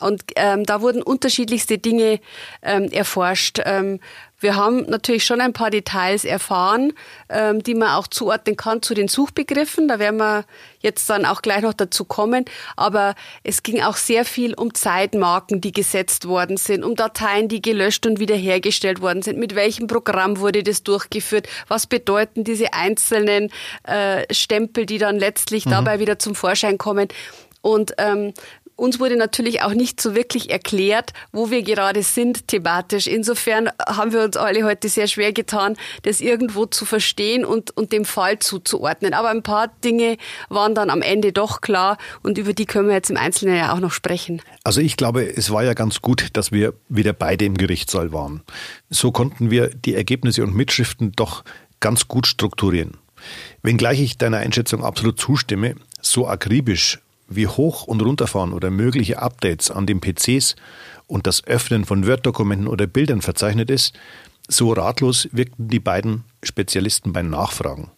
Und 0.00 0.22
ähm, 0.36 0.64
da 0.64 0.80
wurden 0.80 1.02
unterschiedlichste 1.02 1.78
Dinge 1.78 2.20
ähm, 2.62 2.90
erforscht. 2.90 3.60
Ähm, 3.64 4.00
Wir 4.40 4.54
haben 4.54 4.82
natürlich 4.88 5.24
schon 5.24 5.40
ein 5.40 5.52
paar 5.52 5.70
Details 5.70 6.24
erfahren, 6.24 6.92
ähm, 7.28 7.62
die 7.62 7.74
man 7.74 7.90
auch 7.90 8.06
zuordnen 8.06 8.56
kann 8.56 8.82
zu 8.82 8.94
den 8.94 9.08
Suchbegriffen. 9.08 9.88
Da 9.88 9.98
werden 9.98 10.18
wir 10.18 10.44
jetzt 10.80 11.10
dann 11.10 11.24
auch 11.24 11.42
gleich 11.42 11.62
noch 11.62 11.74
dazu 11.74 12.04
kommen. 12.04 12.44
Aber 12.76 13.14
es 13.42 13.62
ging 13.62 13.82
auch 13.82 13.96
sehr 13.96 14.24
viel 14.24 14.54
um 14.54 14.74
Zeitmarken, 14.74 15.60
die 15.60 15.72
gesetzt 15.72 16.28
worden 16.28 16.56
sind, 16.56 16.84
um 16.84 16.94
Dateien, 16.94 17.48
die 17.48 17.60
gelöscht 17.60 18.06
und 18.06 18.20
wiederhergestellt 18.20 19.00
worden 19.00 19.22
sind. 19.22 19.38
Mit 19.38 19.56
welchem 19.56 19.88
Programm 19.88 20.38
wurde 20.38 20.62
das 20.62 20.84
durchgeführt? 20.84 21.48
Was 21.66 21.86
bedeuten 21.86 22.44
diese 22.44 22.72
einzelnen 22.72 23.50
äh, 23.82 24.32
Stempel, 24.32 24.86
die 24.86 24.98
dann 24.98 25.18
letztlich 25.18 25.66
mhm. 25.66 25.70
dabei 25.70 25.98
wieder 25.98 26.18
zum 26.18 26.36
Vorschein 26.36 26.78
kommen? 26.78 27.08
Und 27.60 27.94
ähm, 27.98 28.34
uns 28.78 29.00
wurde 29.00 29.16
natürlich 29.16 29.62
auch 29.62 29.74
nicht 29.74 30.00
so 30.00 30.14
wirklich 30.14 30.50
erklärt, 30.50 31.12
wo 31.32 31.50
wir 31.50 31.62
gerade 31.62 32.04
sind 32.04 32.46
thematisch. 32.46 33.08
Insofern 33.08 33.70
haben 33.84 34.12
wir 34.12 34.22
uns 34.22 34.36
alle 34.36 34.64
heute 34.64 34.88
sehr 34.88 35.08
schwer 35.08 35.32
getan, 35.32 35.76
das 36.02 36.20
irgendwo 36.20 36.64
zu 36.64 36.84
verstehen 36.84 37.44
und, 37.44 37.76
und 37.76 37.92
dem 37.92 38.04
Fall 38.04 38.38
zuzuordnen. 38.38 39.14
Aber 39.14 39.30
ein 39.30 39.42
paar 39.42 39.68
Dinge 39.84 40.16
waren 40.48 40.76
dann 40.76 40.90
am 40.90 41.02
Ende 41.02 41.32
doch 41.32 41.60
klar 41.60 41.98
und 42.22 42.38
über 42.38 42.52
die 42.52 42.66
können 42.66 42.86
wir 42.86 42.94
jetzt 42.94 43.10
im 43.10 43.16
Einzelnen 43.16 43.56
ja 43.56 43.72
auch 43.72 43.80
noch 43.80 43.90
sprechen. 43.90 44.40
Also 44.62 44.80
ich 44.80 44.96
glaube, 44.96 45.24
es 45.24 45.50
war 45.50 45.64
ja 45.64 45.74
ganz 45.74 46.00
gut, 46.00 46.28
dass 46.34 46.52
wir 46.52 46.72
wieder 46.88 47.12
beide 47.12 47.46
im 47.46 47.56
Gerichtssaal 47.56 48.12
waren. 48.12 48.42
So 48.90 49.10
konnten 49.10 49.50
wir 49.50 49.68
die 49.68 49.96
Ergebnisse 49.96 50.44
und 50.44 50.54
Mitschriften 50.54 51.12
doch 51.16 51.42
ganz 51.80 52.06
gut 52.06 52.28
strukturieren. 52.28 52.96
Wenngleich 53.62 54.00
ich 54.00 54.18
deiner 54.18 54.36
Einschätzung 54.36 54.84
absolut 54.84 55.18
zustimme, 55.18 55.74
so 56.00 56.28
akribisch 56.28 57.00
wie 57.28 57.46
Hoch- 57.46 57.84
und 57.84 58.02
Runterfahren 58.02 58.52
oder 58.52 58.70
mögliche 58.70 59.20
Updates 59.20 59.70
an 59.70 59.86
den 59.86 60.00
PCs 60.00 60.56
und 61.06 61.26
das 61.26 61.44
Öffnen 61.44 61.84
von 61.84 62.06
Word-Dokumenten 62.06 62.68
oder 62.68 62.86
Bildern 62.86 63.22
verzeichnet 63.22 63.70
ist, 63.70 63.94
so 64.48 64.72
ratlos 64.72 65.28
wirkten 65.32 65.68
die 65.68 65.80
beiden 65.80 66.24
Spezialisten 66.42 67.12
beim 67.12 67.28
Nachfragen. 67.28 67.90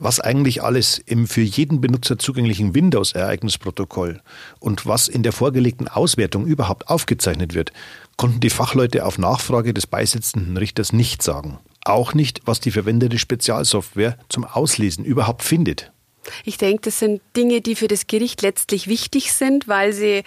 Was 0.00 0.20
eigentlich 0.20 0.62
alles 0.62 0.98
im 0.98 1.26
für 1.26 1.40
jeden 1.40 1.80
Benutzer 1.80 2.18
zugänglichen 2.18 2.72
Windows-Ereignisprotokoll 2.72 4.20
und 4.60 4.86
was 4.86 5.08
in 5.08 5.24
der 5.24 5.32
vorgelegten 5.32 5.88
Auswertung 5.88 6.46
überhaupt 6.46 6.88
aufgezeichnet 6.88 7.54
wird, 7.54 7.72
konnten 8.16 8.38
die 8.38 8.50
Fachleute 8.50 9.04
auf 9.04 9.18
Nachfrage 9.18 9.74
des 9.74 9.88
beisitzenden 9.88 10.56
Richters 10.56 10.92
nicht 10.92 11.22
sagen. 11.22 11.58
Auch 11.84 12.14
nicht, 12.14 12.42
was 12.44 12.60
die 12.60 12.70
verwendete 12.70 13.18
Spezialsoftware 13.18 14.16
zum 14.28 14.44
Auslesen 14.44 15.04
überhaupt 15.04 15.42
findet. 15.42 15.90
Ich 16.44 16.58
denke, 16.58 16.82
das 16.82 16.98
sind 16.98 17.22
Dinge, 17.36 17.60
die 17.60 17.74
für 17.74 17.88
das 17.88 18.06
Gericht 18.06 18.42
letztlich 18.42 18.88
wichtig 18.88 19.32
sind, 19.32 19.68
weil 19.68 19.92
sie 19.92 20.24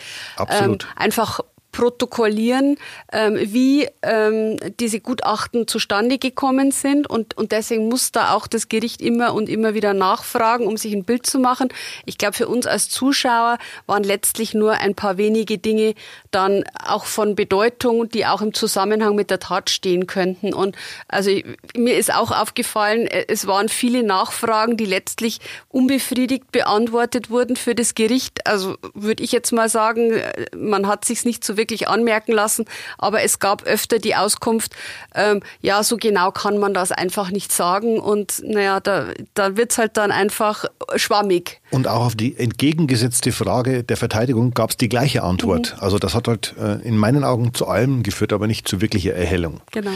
ähm, 0.50 0.78
einfach 0.96 1.42
protokollieren, 1.72 2.78
ähm, 3.12 3.38
wie 3.42 3.88
ähm, 4.02 4.58
diese 4.80 5.00
Gutachten 5.00 5.68
zustande 5.68 6.18
gekommen 6.18 6.72
sind. 6.72 7.10
Und, 7.10 7.38
und 7.38 7.52
deswegen 7.52 7.88
muss 7.88 8.12
da 8.12 8.34
auch 8.34 8.48
das 8.48 8.70
Gericht 8.70 9.02
immer 9.02 9.34
und 9.34 9.50
immer 9.50 9.74
wieder 9.74 9.94
nachfragen, 9.94 10.68
um 10.68 10.78
sich 10.78 10.94
ein 10.94 11.06
Bild 11.06 11.26
zu 11.26 11.40
machen. 11.40 11.70
Ich 12.06 12.18
glaube, 12.18 12.34
für 12.34 12.48
uns 12.48 12.68
als 12.68 12.90
Zuschauer 12.90 13.58
waren 13.88 14.04
letztlich 14.04 14.54
nur 14.54 14.74
ein 14.74 14.96
paar 14.96 15.18
wenige 15.18 15.58
Dinge 15.58 15.96
dann 16.32 16.64
auch 16.86 17.06
von 17.06 17.36
Bedeutung, 17.36 18.10
die 18.10 18.26
auch 18.26 18.42
im 18.42 18.54
Zusammenhang 18.54 19.16
mit 19.16 19.30
der 19.30 19.40
Tat 19.40 19.70
stehen 19.70 20.08
könnten. 20.08 20.54
Und 20.54 20.76
also 21.08 21.32
mir 21.76 21.98
ist 21.98 22.14
auch 22.14 22.32
aufgefallen, 22.32 23.08
äh, 23.08 23.26
es 23.28 23.48
waren 23.48 23.70
viele 23.70 24.04
Nachfragen, 24.04 24.78
die 24.78 24.86
letztlich 24.86 25.40
unbefriedigt 25.70 26.52
beantwortet 26.52 27.30
wurden 27.30 27.56
für 27.56 27.76
das 27.76 27.96
Gericht. 27.96 28.46
Also 28.46 28.78
würde 28.94 29.24
ich 29.24 29.32
jetzt 29.32 29.52
mal 29.52 29.70
sagen, 29.70 30.12
äh, 30.12 30.48
man 30.56 30.88
hat 30.88 31.06
sich 31.06 31.24
nicht 31.26 31.44
so 31.44 31.58
wirklich 31.62 31.88
anmerken 31.88 32.32
lassen, 32.32 32.66
aber 32.98 33.22
es 33.22 33.38
gab 33.38 33.64
öfter 33.64 34.00
die 34.00 34.16
Auskunft, 34.16 34.76
ähm, 35.14 35.42
ja, 35.62 35.84
so 35.84 35.98
genau 35.98 36.32
kann 36.32 36.58
man 36.58 36.74
das 36.74 36.92
einfach 36.92 37.30
nicht 37.30 37.52
sagen 37.52 38.00
und 38.00 38.42
naja, 38.44 38.80
da, 38.80 39.10
da 39.36 39.56
wird 39.56 39.72
es 39.72 39.78
halt 39.78 39.96
dann 39.98 40.12
einfach 40.12 40.66
schwammig. 40.96 41.62
Und 41.70 41.88
auch 41.88 42.06
auf 42.08 42.16
die 42.16 42.36
entgegengesetzte 42.36 43.32
Frage 43.32 43.84
der 43.84 43.98
Verteidigung 43.98 44.54
gab 44.56 44.72
es 44.72 44.78
die 44.78 44.90
gleiche 44.90 45.22
Antwort. 45.22 45.76
Mhm. 45.76 45.84
Also 45.84 46.00
das 46.00 46.16
hat 46.16 46.28
halt 46.28 46.56
äh, 46.60 46.82
in 46.82 46.98
meinen 46.98 47.24
Augen 47.24 47.54
zu 47.54 47.68
allem 47.68 48.02
geführt, 48.02 48.34
aber 48.34 48.48
nicht 48.48 48.68
zu 48.68 48.82
wirklicher 48.82 49.14
Erhellung. 49.14 49.62
Genau. 49.72 49.92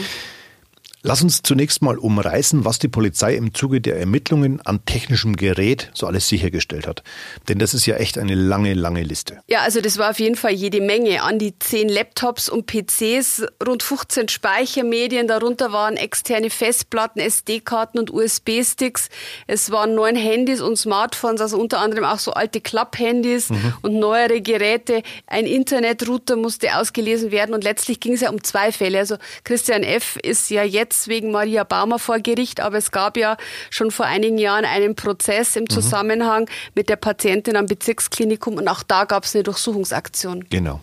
Lass 1.06 1.22
uns 1.22 1.40
zunächst 1.42 1.82
mal 1.82 1.98
umreißen, 1.98 2.64
was 2.64 2.80
die 2.80 2.88
Polizei 2.88 3.36
im 3.36 3.54
Zuge 3.54 3.80
der 3.80 3.96
Ermittlungen 4.00 4.60
an 4.62 4.84
technischem 4.86 5.36
Gerät 5.36 5.88
so 5.94 6.08
alles 6.08 6.26
sichergestellt 6.26 6.88
hat. 6.88 7.04
Denn 7.48 7.60
das 7.60 7.74
ist 7.74 7.86
ja 7.86 7.94
echt 7.94 8.18
eine 8.18 8.34
lange, 8.34 8.74
lange 8.74 9.04
Liste. 9.04 9.38
Ja, 9.46 9.60
also 9.60 9.80
das 9.80 9.98
war 9.98 10.10
auf 10.10 10.18
jeden 10.18 10.34
Fall 10.34 10.50
jede 10.50 10.80
Menge. 10.80 11.22
An 11.22 11.38
die 11.38 11.56
zehn 11.60 11.88
Laptops 11.88 12.48
und 12.48 12.66
PCs, 12.66 13.44
rund 13.64 13.84
15 13.84 14.28
Speichermedien, 14.28 15.28
darunter 15.28 15.70
waren 15.70 15.96
externe 15.96 16.50
Festplatten, 16.50 17.20
SD-Karten 17.20 18.00
und 18.00 18.12
USB-Sticks. 18.12 19.08
Es 19.46 19.70
waren 19.70 19.94
neun 19.94 20.16
Handys 20.16 20.60
und 20.60 20.76
Smartphones, 20.76 21.40
also 21.40 21.56
unter 21.56 21.78
anderem 21.78 22.02
auch 22.02 22.18
so 22.18 22.32
alte 22.32 22.60
Klapp-Handys 22.60 23.50
mhm. 23.50 23.74
und 23.82 23.94
neuere 23.94 24.40
Geräte. 24.40 25.04
Ein 25.28 25.46
Internetrouter 25.46 26.34
musste 26.34 26.76
ausgelesen 26.76 27.30
werden 27.30 27.54
und 27.54 27.62
letztlich 27.62 28.00
ging 28.00 28.14
es 28.14 28.22
ja 28.22 28.30
um 28.30 28.42
zwei 28.42 28.72
Fälle. 28.72 28.98
Also 28.98 29.18
Christian 29.44 29.84
F. 29.84 30.18
ist 30.20 30.50
ja 30.50 30.64
jetzt 30.64 30.95
jetzt 30.96 31.08
wegen 31.08 31.30
Maria 31.30 31.64
Baumer 31.64 31.98
vor 31.98 32.18
Gericht, 32.18 32.60
aber 32.60 32.78
es 32.78 32.90
gab 32.90 33.16
ja 33.16 33.36
schon 33.70 33.90
vor 33.90 34.06
einigen 34.06 34.38
Jahren 34.38 34.64
einen 34.64 34.94
Prozess 34.94 35.56
im 35.56 35.64
mhm. 35.64 35.70
Zusammenhang 35.70 36.42
mhm. 36.42 36.72
mit 36.74 36.88
der 36.88 36.96
Patientin 36.96 37.56
am 37.56 37.66
Bezirksklinikum 37.66 38.54
und 38.54 38.68
auch 38.68 38.82
da 38.82 39.04
gab 39.04 39.24
es 39.24 39.34
eine 39.34 39.44
Durchsuchungsaktion. 39.44 40.46
Genau. 40.50 40.80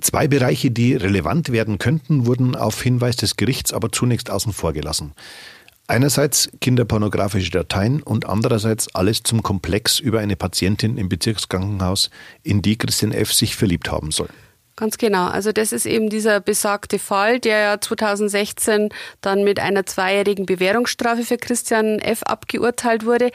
Zwei 0.00 0.26
Bereiche, 0.26 0.72
die 0.72 0.94
relevant 0.94 1.52
werden 1.52 1.78
könnten, 1.78 2.26
wurden 2.26 2.56
auf 2.56 2.82
Hinweis 2.82 3.16
des 3.16 3.36
Gerichts 3.36 3.72
aber 3.72 3.92
zunächst 3.92 4.28
außen 4.28 4.52
vor 4.52 4.72
gelassen. 4.72 5.12
Einerseits 5.86 6.48
kinderpornografische 6.60 7.50
Dateien 7.50 8.02
und 8.02 8.26
andererseits 8.26 8.92
alles 8.94 9.22
zum 9.22 9.42
Komplex 9.42 10.00
über 10.00 10.18
eine 10.18 10.34
Patientin 10.34 10.96
im 10.96 11.08
Bezirkskrankenhaus, 11.08 12.10
in 12.42 12.62
die 12.62 12.76
Christian 12.76 13.12
F. 13.12 13.32
sich 13.32 13.54
verliebt 13.54 13.90
haben 13.90 14.10
soll. 14.10 14.30
Ganz 14.76 14.98
genau. 14.98 15.26
Also 15.26 15.52
das 15.52 15.72
ist 15.72 15.86
eben 15.86 16.10
dieser 16.10 16.40
besagte 16.40 16.98
Fall, 16.98 17.38
der 17.38 17.58
ja 17.58 17.80
2016 17.80 18.88
dann 19.20 19.44
mit 19.44 19.60
einer 19.60 19.86
zweijährigen 19.86 20.46
Bewährungsstrafe 20.46 21.22
für 21.22 21.38
Christian 21.38 22.00
F. 22.00 22.24
abgeurteilt 22.24 23.06
wurde. 23.06 23.30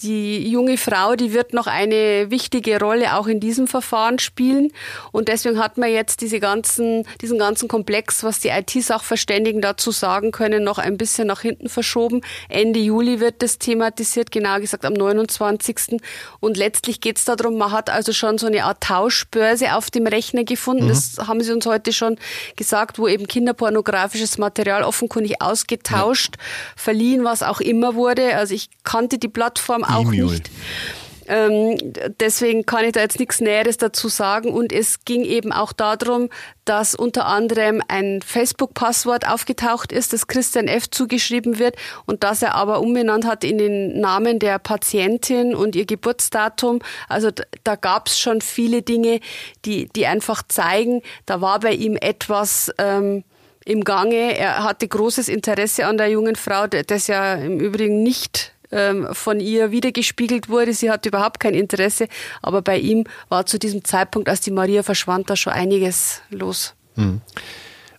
Die 0.00 0.48
junge 0.50 0.76
Frau, 0.76 1.16
die 1.16 1.32
wird 1.32 1.54
noch 1.54 1.66
eine 1.66 2.30
wichtige 2.30 2.78
Rolle 2.78 3.16
auch 3.16 3.26
in 3.26 3.40
diesem 3.40 3.66
Verfahren 3.66 4.18
spielen. 4.18 4.72
Und 5.10 5.28
deswegen 5.28 5.58
hat 5.58 5.78
man 5.78 5.90
jetzt 5.90 6.20
diese 6.20 6.38
ganzen, 6.38 7.06
diesen 7.22 7.38
ganzen 7.38 7.66
Komplex, 7.68 8.22
was 8.22 8.40
die 8.40 8.48
IT-Sachverständigen 8.48 9.62
dazu 9.62 9.90
sagen 9.90 10.32
können, 10.32 10.64
noch 10.64 10.78
ein 10.78 10.98
bisschen 10.98 11.26
nach 11.26 11.40
hinten 11.40 11.68
verschoben. 11.68 12.20
Ende 12.48 12.78
Juli 12.78 13.20
wird 13.20 13.42
das 13.42 13.58
thematisiert, 13.58 14.30
genau 14.30 14.60
gesagt 14.60 14.84
am 14.84 14.92
29. 14.92 15.98
Und 16.40 16.56
letztlich 16.56 17.00
geht 17.00 17.16
es 17.16 17.24
darum, 17.24 17.56
man 17.56 17.72
hat 17.72 17.88
also 17.88 18.12
schon 18.12 18.36
so 18.36 18.46
eine 18.46 18.64
Art 18.64 18.82
Tauschbörse 18.82 19.74
auf 19.74 19.90
dem 19.90 20.06
Rechner 20.06 20.44
gefunden. 20.44 20.84
Mhm. 20.84 20.88
Das 20.88 21.16
haben 21.26 21.40
sie 21.40 21.52
uns 21.52 21.64
heute 21.64 21.92
schon 21.92 22.18
gesagt, 22.56 22.98
wo 22.98 23.08
eben 23.08 23.26
kinderpornografisches 23.26 24.36
Material 24.36 24.82
offenkundig 24.82 25.40
ausgetauscht, 25.40 26.36
ja. 26.36 26.42
verliehen, 26.76 27.24
was 27.24 27.42
auch 27.42 27.60
immer 27.60 27.94
wurde. 27.94 28.36
Also 28.36 28.54
ich 28.54 28.68
kannte 28.84 29.18
die 29.18 29.28
Plattform 29.28 29.85
auch 29.88 30.12
e 30.12 30.22
nicht. 30.22 30.50
Ähm, 31.28 31.76
deswegen 32.20 32.66
kann 32.66 32.84
ich 32.84 32.92
da 32.92 33.00
jetzt 33.00 33.18
nichts 33.18 33.40
Näheres 33.40 33.76
dazu 33.76 34.08
sagen. 34.08 34.50
Und 34.50 34.72
es 34.72 35.04
ging 35.04 35.24
eben 35.24 35.52
auch 35.52 35.72
darum, 35.72 36.28
dass 36.64 36.94
unter 36.94 37.26
anderem 37.26 37.82
ein 37.88 38.20
Facebook-Passwort 38.22 39.28
aufgetaucht 39.28 39.92
ist, 39.92 40.12
das 40.12 40.26
Christian 40.26 40.68
F. 40.68 40.90
zugeschrieben 40.90 41.58
wird 41.58 41.76
und 42.06 42.24
das 42.24 42.42
er 42.42 42.54
aber 42.54 42.80
umbenannt 42.80 43.26
hat 43.26 43.44
in 43.44 43.58
den 43.58 44.00
Namen 44.00 44.38
der 44.38 44.58
Patientin 44.58 45.54
und 45.54 45.76
ihr 45.76 45.86
Geburtsdatum. 45.86 46.80
Also 47.08 47.30
da 47.64 47.76
gab 47.76 48.08
es 48.08 48.18
schon 48.18 48.40
viele 48.40 48.82
Dinge, 48.82 49.20
die, 49.64 49.88
die 49.88 50.06
einfach 50.06 50.42
zeigen, 50.48 51.02
da 51.26 51.40
war 51.40 51.60
bei 51.60 51.72
ihm 51.72 51.96
etwas. 51.96 52.72
Ähm, 52.78 53.24
im 53.68 53.82
Gange. 53.82 54.38
Er 54.38 54.62
hatte 54.62 54.86
großes 54.86 55.28
Interesse 55.28 55.86
an 55.86 55.98
der 55.98 56.08
jungen 56.08 56.36
Frau, 56.36 56.68
das 56.68 57.08
ja 57.08 57.34
im 57.34 57.58
Übrigen 57.58 58.04
nicht 58.04 58.54
ähm, 58.76 59.08
von 59.12 59.40
ihr 59.40 59.70
wiedergespiegelt 59.70 60.48
wurde. 60.48 60.74
Sie 60.74 60.90
hatte 60.90 61.08
überhaupt 61.08 61.40
kein 61.40 61.54
Interesse, 61.54 62.08
aber 62.42 62.62
bei 62.62 62.78
ihm 62.78 63.04
war 63.28 63.46
zu 63.46 63.58
diesem 63.58 63.84
Zeitpunkt, 63.84 64.28
als 64.28 64.40
die 64.40 64.50
Maria 64.50 64.82
verschwand, 64.82 65.30
da 65.30 65.36
schon 65.36 65.52
einiges 65.52 66.20
los. 66.30 66.74
Hm. 66.94 67.20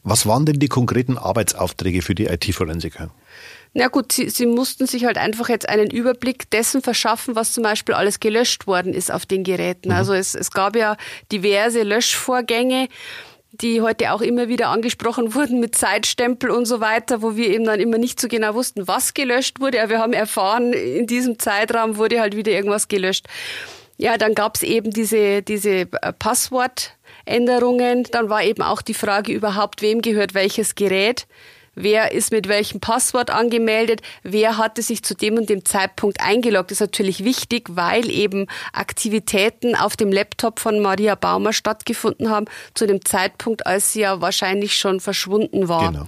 Was 0.03 0.25
waren 0.25 0.45
denn 0.45 0.59
die 0.59 0.69
konkreten 0.69 1.17
Arbeitsaufträge 1.17 2.01
für 2.01 2.15
die 2.15 2.27
IT-Forensiker? 2.27 3.09
Na 3.73 3.89
gut, 3.89 4.11
sie, 4.11 4.29
sie 4.29 4.45
mussten 4.45 4.87
sich 4.87 5.05
halt 5.05 5.17
einfach 5.17 5.49
jetzt 5.49 5.67
einen 5.67 5.89
Überblick 5.89 6.49
dessen 6.49 6.81
verschaffen, 6.81 7.35
was 7.35 7.53
zum 7.53 7.63
Beispiel 7.63 7.93
alles 7.93 8.19
gelöscht 8.19 8.67
worden 8.67 8.93
ist 8.93 9.11
auf 9.11 9.25
den 9.25 9.43
Geräten. 9.43 9.89
Mhm. 9.89 9.95
Also 9.95 10.13
es, 10.13 10.33
es 10.33 10.51
gab 10.51 10.75
ja 10.75 10.95
diverse 11.31 11.83
Löschvorgänge 11.83 12.87
die 13.61 13.81
heute 13.81 14.11
auch 14.11 14.21
immer 14.21 14.47
wieder 14.47 14.69
angesprochen 14.69 15.33
wurden 15.33 15.59
mit 15.59 15.75
Zeitstempel 15.75 16.49
und 16.49 16.65
so 16.65 16.79
weiter, 16.79 17.21
wo 17.21 17.35
wir 17.35 17.49
eben 17.49 17.65
dann 17.65 17.79
immer 17.79 17.97
nicht 17.97 18.19
so 18.19 18.27
genau 18.27 18.53
wussten, 18.53 18.87
was 18.87 19.13
gelöscht 19.13 19.59
wurde. 19.59 19.81
Aber 19.81 19.89
wir 19.91 19.99
haben 19.99 20.13
erfahren, 20.13 20.73
in 20.73 21.07
diesem 21.07 21.39
Zeitraum 21.39 21.97
wurde 21.97 22.19
halt 22.19 22.35
wieder 22.35 22.51
irgendwas 22.51 22.87
gelöscht. 22.87 23.27
Ja, 23.97 24.17
dann 24.17 24.35
gab 24.35 24.55
es 24.55 24.63
eben 24.63 24.91
diese, 24.91 25.41
diese 25.41 25.81
äh, 25.81 26.13
Passwortänderungen. 26.19 28.03
Dann 28.11 28.29
war 28.29 28.43
eben 28.43 28.61
auch 28.61 28.81
die 28.81 28.93
Frage 28.93 29.33
überhaupt, 29.33 29.81
wem 29.81 30.01
gehört 30.01 30.33
welches 30.33 30.75
Gerät 30.75 31.27
wer 31.77 32.11
ist 32.11 32.31
mit 32.31 32.47
welchem 32.47 32.79
Passwort 32.79 33.29
angemeldet, 33.29 34.01
wer 34.23 34.57
hatte 34.57 34.81
sich 34.81 35.03
zu 35.03 35.15
dem 35.15 35.35
und 35.35 35.49
dem 35.49 35.63
Zeitpunkt 35.63 36.19
eingeloggt, 36.19 36.71
ist 36.71 36.81
natürlich 36.81 37.23
wichtig, 37.23 37.69
weil 37.69 38.09
eben 38.09 38.47
Aktivitäten 38.73 39.75
auf 39.75 39.95
dem 39.95 40.11
Laptop 40.11 40.59
von 40.59 40.81
Maria 40.81 41.15
Baumer 41.15 41.53
stattgefunden 41.53 42.29
haben, 42.29 42.45
zu 42.73 42.87
dem 42.87 43.05
Zeitpunkt, 43.05 43.65
als 43.65 43.93
sie 43.93 44.01
ja 44.01 44.19
wahrscheinlich 44.21 44.75
schon 44.75 44.99
verschwunden 44.99 45.69
war. 45.69 45.91
Genau. 45.91 46.07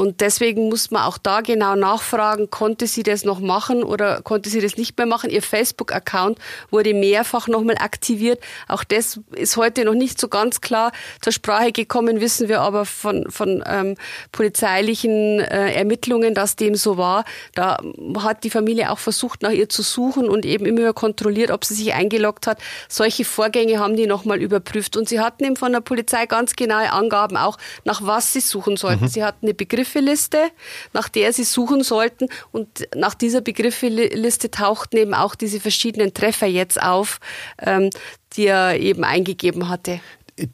Und 0.00 0.22
deswegen 0.22 0.70
muss 0.70 0.90
man 0.90 1.02
auch 1.02 1.18
da 1.18 1.42
genau 1.42 1.76
nachfragen, 1.76 2.48
konnte 2.48 2.86
sie 2.86 3.02
das 3.02 3.22
noch 3.22 3.38
machen 3.38 3.82
oder 3.82 4.22
konnte 4.22 4.48
sie 4.48 4.62
das 4.62 4.78
nicht 4.78 4.96
mehr 4.96 5.06
machen? 5.06 5.28
Ihr 5.28 5.42
Facebook-Account 5.42 6.38
wurde 6.70 6.94
mehrfach 6.94 7.48
nochmal 7.48 7.76
aktiviert. 7.76 8.42
Auch 8.66 8.82
das 8.82 9.20
ist 9.32 9.58
heute 9.58 9.84
noch 9.84 9.92
nicht 9.92 10.18
so 10.18 10.28
ganz 10.28 10.62
klar 10.62 10.92
zur 11.20 11.34
Sprache 11.34 11.70
gekommen, 11.72 12.22
wissen 12.22 12.48
wir 12.48 12.62
aber 12.62 12.86
von, 12.86 13.30
von 13.30 13.62
ähm, 13.66 13.96
polizeilichen 14.32 15.38
äh, 15.40 15.74
Ermittlungen, 15.74 16.34
dass 16.34 16.56
dem 16.56 16.76
so 16.76 16.96
war. 16.96 17.26
Da 17.54 17.76
hat 18.20 18.42
die 18.44 18.50
Familie 18.50 18.92
auch 18.92 18.98
versucht, 18.98 19.42
nach 19.42 19.50
ihr 19.50 19.68
zu 19.68 19.82
suchen 19.82 20.30
und 20.30 20.46
eben 20.46 20.64
immer 20.64 20.94
kontrolliert, 20.94 21.50
ob 21.50 21.66
sie 21.66 21.74
sich 21.74 21.92
eingeloggt 21.92 22.46
hat. 22.46 22.58
Solche 22.88 23.26
Vorgänge 23.26 23.78
haben 23.78 23.96
die 23.96 24.06
nochmal 24.06 24.40
überprüft. 24.40 24.96
Und 24.96 25.10
sie 25.10 25.20
hatten 25.20 25.44
eben 25.44 25.56
von 25.56 25.72
der 25.72 25.82
Polizei 25.82 26.24
ganz 26.24 26.56
genaue 26.56 26.90
Angaben 26.90 27.36
auch, 27.36 27.58
nach 27.84 28.00
was 28.02 28.32
sie 28.32 28.40
suchen 28.40 28.78
sollten. 28.78 29.04
Mhm. 29.04 29.08
Sie 29.08 29.22
hatten 29.22 29.44
eine 29.44 29.52
Begriffeliste, 29.90 30.50
nach 30.92 31.08
der 31.08 31.32
sie 31.32 31.44
suchen 31.44 31.82
sollten. 31.82 32.28
Und 32.52 32.88
nach 32.94 33.14
dieser 33.14 33.40
Begriffeliste 33.40 34.50
tauchten 34.50 34.96
eben 34.96 35.14
auch 35.14 35.34
diese 35.34 35.60
verschiedenen 35.60 36.14
Treffer 36.14 36.46
jetzt 36.46 36.80
auf, 36.80 37.18
ähm, 37.58 37.90
die 38.34 38.46
er 38.46 38.78
eben 38.78 39.04
eingegeben 39.04 39.68
hatte 39.68 40.00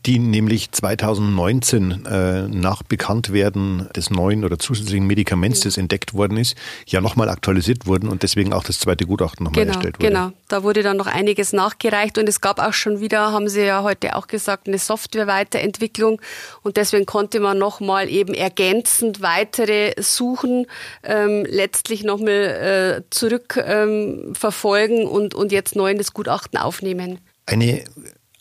die 0.07 0.19
nämlich 0.19 0.73
2019 0.73 2.07
äh, 2.07 2.43
nach 2.49 2.83
Bekanntwerden 2.83 3.89
des 3.95 4.11
neuen 4.11 4.45
oder 4.45 4.59
zusätzlichen 4.59 5.07
Medikaments, 5.07 5.61
das 5.61 5.77
entdeckt 5.77 6.15
worden 6.15 6.37
ist, 6.37 6.57
ja 6.87 7.01
nochmal 7.01 7.29
aktualisiert 7.29 7.87
wurden 7.87 8.09
und 8.09 8.23
deswegen 8.23 8.53
auch 8.53 8.65
das 8.65 8.79
zweite 8.79 9.07
Gutachten 9.07 9.45
nochmal 9.45 9.65
genau, 9.65 9.75
erstellt 9.75 9.99
wurde. 9.99 10.09
Genau, 10.09 10.33
da 10.49 10.63
wurde 10.63 10.83
dann 10.83 10.97
noch 10.97 11.07
einiges 11.07 11.53
nachgereicht 11.53 12.19
und 12.19 12.29
es 12.29 12.41
gab 12.41 12.61
auch 12.61 12.73
schon 12.73 13.01
wieder, 13.01 13.33
haben 13.33 13.49
Sie 13.49 13.63
ja 13.63 13.83
heute 13.83 14.17
auch 14.17 14.27
gesagt, 14.27 14.69
eine 14.69 14.79
Software-Weiterentwicklung 14.79 16.21
und 16.63 16.77
deswegen 16.77 17.07
konnte 17.07 17.41
man 17.41 17.59
nochmal 17.59 18.09
eben 18.09 18.35
ergänzend 18.35 19.23
weitere 19.23 19.93
Suchen 20.01 20.67
ähm, 21.03 21.45
letztlich 21.49 22.05
nochmal 22.05 22.27
äh, 22.27 23.03
zurückverfolgen 23.11 25.01
ähm, 25.01 25.09
und, 25.09 25.35
und 25.35 25.53
jetzt 25.53 25.77
neu 25.77 25.91
in 25.91 25.99
das 25.99 26.13
Gutachten 26.13 26.59
aufnehmen. 26.59 27.19
Eine 27.47 27.85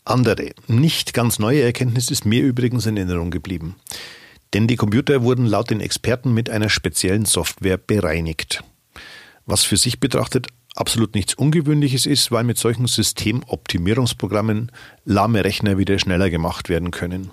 andere, 0.05 0.51
nicht 0.67 1.13
ganz 1.13 1.39
neue 1.39 1.61
Erkenntnis 1.61 2.11
ist 2.11 2.25
mir 2.25 2.41
übrigens 2.41 2.85
in 2.85 2.97
Erinnerung 2.97 3.31
geblieben. 3.31 3.75
Denn 4.53 4.67
die 4.67 4.75
Computer 4.75 5.23
wurden 5.23 5.45
laut 5.45 5.69
den 5.69 5.81
Experten 5.81 6.33
mit 6.33 6.49
einer 6.49 6.69
speziellen 6.69 7.25
Software 7.25 7.77
bereinigt. 7.77 8.63
Was 9.45 9.63
für 9.63 9.77
sich 9.77 9.99
betrachtet 9.99 10.47
absolut 10.75 11.15
nichts 11.15 11.33
Ungewöhnliches 11.33 12.05
ist, 12.05 12.31
weil 12.31 12.43
mit 12.43 12.57
solchen 12.57 12.87
Systemoptimierungsprogrammen 12.87 14.71
lahme 15.05 15.43
Rechner 15.43 15.77
wieder 15.77 15.97
schneller 15.99 16.29
gemacht 16.29 16.69
werden 16.69 16.91
können. 16.91 17.31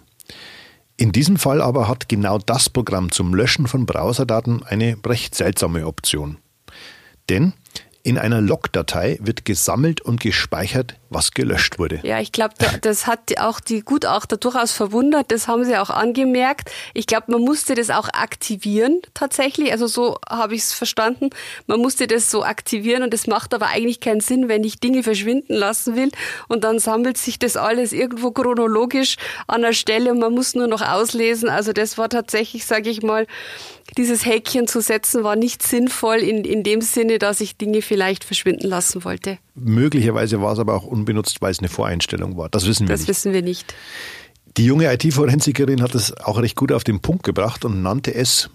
In 0.97 1.12
diesem 1.12 1.37
Fall 1.37 1.61
aber 1.61 1.88
hat 1.88 2.09
genau 2.09 2.38
das 2.38 2.71
Programm 2.71 3.11
zum 3.11 3.35
Löschen 3.35 3.67
von 3.67 3.87
Browserdaten 3.87 4.62
eine 4.62 4.97
recht 5.05 5.35
seltsame 5.35 5.87
Option. 5.87 6.38
Denn 7.29 7.52
in 8.05 8.19
einer 8.19 8.41
Logdatei 8.41 9.19
wird 9.23 9.45
gesammelt 9.45 10.01
und 10.01 10.21
gespeichert, 10.21 10.97
was 11.09 11.33
gelöscht 11.33 11.79
wurde. 11.79 12.01
Ja, 12.03 12.21
ich 12.21 12.33
glaube, 12.33 12.55
das 12.81 13.07
hat 13.07 13.39
auch 13.39 13.61
die 13.61 13.83
Gutachter 13.83 14.37
durchaus 14.37 14.73
verwundert. 14.73 15.31
Das 15.31 15.47
haben 15.47 15.65
sie 15.65 15.77
auch 15.77 15.91
angemerkt. 15.91 16.71
Ich 16.95 17.07
glaube, 17.07 17.31
man 17.31 17.43
musste 17.43 17.75
das 17.77 17.91
auch 17.91 18.09
aktivieren 18.09 19.01
tatsächlich. 19.15 19.71
Also 19.71 19.87
so 19.87 20.19
habe 20.29 20.55
ich 20.55 20.63
es 20.63 20.73
verstanden. 20.73 21.31
Man 21.67 21.81
musste 21.81 22.09
das 22.09 22.31
so 22.31 22.43
aktivieren 22.43 23.05
und 23.05 23.15
das 23.15 23.29
macht 23.29 23.55
aber 23.55 23.69
eigentlich 23.69 24.01
keinen 24.01 24.21
Sinn, 24.21 24.49
wenn 24.49 24.65
ich 24.65 24.81
Dinge 24.81 25.05
verschwinden 25.05 25.55
lassen 25.55 25.95
will 25.95 26.11
und 26.49 26.65
dann 26.65 26.81
sammelt 26.81 27.19
sich 27.19 27.39
das 27.39 27.57
alles 27.57 27.93
irgendwo 27.93 28.33
chronologisch 28.33 29.17
an 29.47 29.63
der 29.63 29.75
Stelle 29.75 30.11
und 30.11 30.19
man 30.19 30.33
muss 30.33 30.55
nur 30.55 30.67
noch 30.67 30.83
auslesen. 30.83 31.49
Also 31.49 31.73
das 31.73 31.99
war 31.99 32.09
tatsächlich, 32.09 32.67
sage 32.67 32.91
ich 32.91 33.03
mal, 33.03 33.27
dieses 33.96 34.24
Häkchen 34.24 34.66
zu 34.66 34.81
setzen 34.81 35.24
war 35.24 35.37
nicht 35.37 35.62
sinnvoll 35.62 36.18
in, 36.18 36.44
in 36.44 36.62
dem 36.62 36.81
Sinne, 36.81 37.18
dass 37.18 37.40
ich 37.40 37.57
Dinge 37.57 37.83
vielleicht 37.83 38.24
verschwinden 38.24 38.68
lassen 38.68 39.05
wollte. 39.05 39.38
Möglicherweise 39.55 40.40
war 40.40 40.52
es 40.52 40.59
aber 40.59 40.74
auch 40.74 40.85
unbenutzt, 40.85 41.42
weil 41.42 41.50
es 41.50 41.59
eine 41.59 41.68
Voreinstellung 41.68 42.37
war. 42.37 42.48
Das 42.48 42.66
wissen 42.66 42.88
wir 42.88 42.92
das 42.92 43.00
nicht. 43.00 43.09
Das 43.11 43.16
wissen 43.16 43.33
wir 43.33 43.42
nicht. 43.42 43.74
Die 44.57 44.66
junge 44.66 44.92
IT-Forensikerin 44.92 45.83
hat 45.83 45.94
es 45.94 46.16
auch 46.16 46.40
recht 46.40 46.57
gut 46.57 46.72
auf 46.72 46.85
den 46.85 47.00
Punkt 47.00 47.22
gebracht 47.22 47.64
und 47.64 47.83
nannte 47.83 48.14
es, 48.14 48.50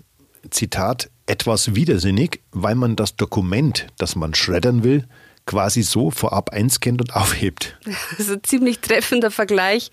Zitat, 0.52 1.10
etwas 1.26 1.76
widersinnig, 1.76 2.42
weil 2.52 2.76
man 2.76 2.96
das 2.96 3.16
Dokument, 3.16 3.88
das 3.98 4.16
man 4.16 4.34
schreddern 4.34 4.84
will, 4.84 5.08
quasi 5.46 5.82
so 5.82 6.12
vorab 6.12 6.52
einscannt 6.52 7.02
und 7.02 7.16
aufhebt. 7.16 7.78
Das 8.18 8.28
ist 8.28 8.32
ein 8.32 8.44
ziemlich 8.44 8.80
treffender 8.80 9.32
Vergleich. 9.32 9.92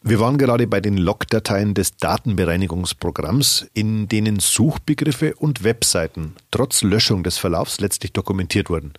Wir 0.05 0.19
waren 0.19 0.37
gerade 0.37 0.67
bei 0.67 0.81
den 0.81 0.97
Logdateien 0.97 1.75
des 1.75 1.97
Datenbereinigungsprogramms, 1.97 3.69
in 3.73 4.09
denen 4.09 4.41
Suchbegriffe 4.41 5.37
und 5.37 5.63
Webseiten 5.63 6.35
trotz 6.51 6.83
Löschung 6.83 7.23
des 7.23 7.39
Verlaufs 7.39 7.79
letztlich 7.79 8.13
dokumentiert 8.13 8.69
wurden. 8.69 8.95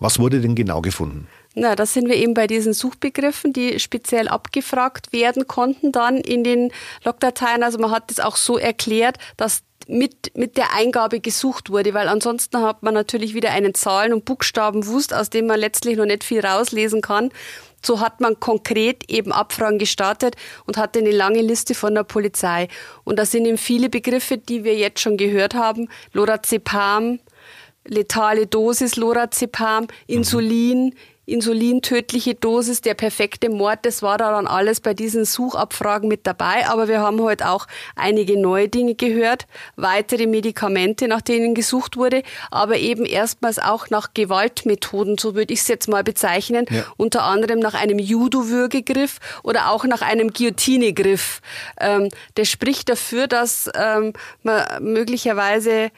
Was 0.00 0.18
wurde 0.18 0.42
denn 0.42 0.54
genau 0.54 0.82
gefunden? 0.82 1.28
Na, 1.54 1.74
da 1.74 1.86
sind 1.86 2.08
wir 2.08 2.16
eben 2.16 2.34
bei 2.34 2.46
diesen 2.46 2.74
Suchbegriffen, 2.74 3.54
die 3.54 3.80
speziell 3.80 4.28
abgefragt 4.28 5.14
werden 5.14 5.46
konnten 5.46 5.92
dann 5.92 6.18
in 6.18 6.44
den 6.44 6.72
Logdateien. 7.04 7.62
Also 7.62 7.78
man 7.78 7.90
hat 7.90 8.10
es 8.10 8.20
auch 8.20 8.36
so 8.36 8.58
erklärt, 8.58 9.16
dass 9.38 9.62
mit, 9.86 10.36
mit 10.36 10.56
der 10.56 10.74
Eingabe 10.74 11.20
gesucht 11.20 11.70
wurde, 11.70 11.94
weil 11.94 12.08
ansonsten 12.08 12.62
hat 12.62 12.82
man 12.82 12.94
natürlich 12.94 13.34
wieder 13.34 13.50
einen 13.50 13.74
Zahlen- 13.74 14.12
und 14.12 14.24
Buchstabenwust, 14.24 15.12
aus 15.14 15.30
dem 15.30 15.46
man 15.46 15.60
letztlich 15.60 15.96
noch 15.96 16.06
nicht 16.06 16.24
viel 16.24 16.44
rauslesen 16.44 17.00
kann. 17.00 17.30
So 17.84 18.00
hat 18.00 18.20
man 18.20 18.40
konkret 18.40 19.10
eben 19.10 19.30
Abfragen 19.30 19.78
gestartet 19.78 20.36
und 20.66 20.78
hatte 20.78 21.00
eine 21.00 21.10
lange 21.10 21.42
Liste 21.42 21.74
von 21.74 21.94
der 21.94 22.04
Polizei. 22.04 22.68
Und 23.04 23.18
da 23.18 23.26
sind 23.26 23.44
eben 23.44 23.58
viele 23.58 23.90
Begriffe, 23.90 24.38
die 24.38 24.64
wir 24.64 24.74
jetzt 24.74 25.00
schon 25.00 25.18
gehört 25.18 25.54
haben. 25.54 25.88
Lorazepam, 26.12 27.20
letale 27.86 28.46
Dosis 28.46 28.96
Lorazepam, 28.96 29.88
Insulin, 30.06 30.94
insulintödliche 31.26 32.34
Dosis, 32.34 32.80
der 32.80 32.94
perfekte 32.94 33.48
Mord, 33.48 33.80
das 33.82 34.02
war 34.02 34.18
da 34.18 34.30
dann 34.30 34.46
alles 34.46 34.80
bei 34.80 34.94
diesen 34.94 35.24
Suchabfragen 35.24 36.08
mit 36.08 36.26
dabei. 36.26 36.66
Aber 36.68 36.88
wir 36.88 37.00
haben 37.00 37.20
heute 37.20 37.48
auch 37.48 37.66
einige 37.96 38.38
neue 38.38 38.68
Dinge 38.68 38.94
gehört, 38.94 39.46
weitere 39.76 40.26
Medikamente, 40.26 41.08
nach 41.08 41.22
denen 41.22 41.54
gesucht 41.54 41.96
wurde, 41.96 42.22
aber 42.50 42.76
eben 42.76 43.04
erstmals 43.04 43.58
auch 43.58 43.90
nach 43.90 44.14
Gewaltmethoden, 44.14 45.18
so 45.18 45.34
würde 45.34 45.54
ich 45.54 45.60
es 45.60 45.68
jetzt 45.68 45.88
mal 45.88 46.04
bezeichnen, 46.04 46.66
ja. 46.70 46.84
unter 46.96 47.22
anderem 47.22 47.58
nach 47.58 47.74
einem 47.74 47.98
Judo-Würgegriff 47.98 49.18
oder 49.42 49.70
auch 49.70 49.84
nach 49.84 50.02
einem 50.02 50.32
Guillotinegriff. 50.32 51.40
Ähm, 51.80 52.08
das 52.34 52.48
spricht 52.48 52.88
dafür, 52.88 53.26
dass 53.26 53.70
ähm, 53.74 54.12
man 54.42 54.64
möglicherweise 54.80 55.90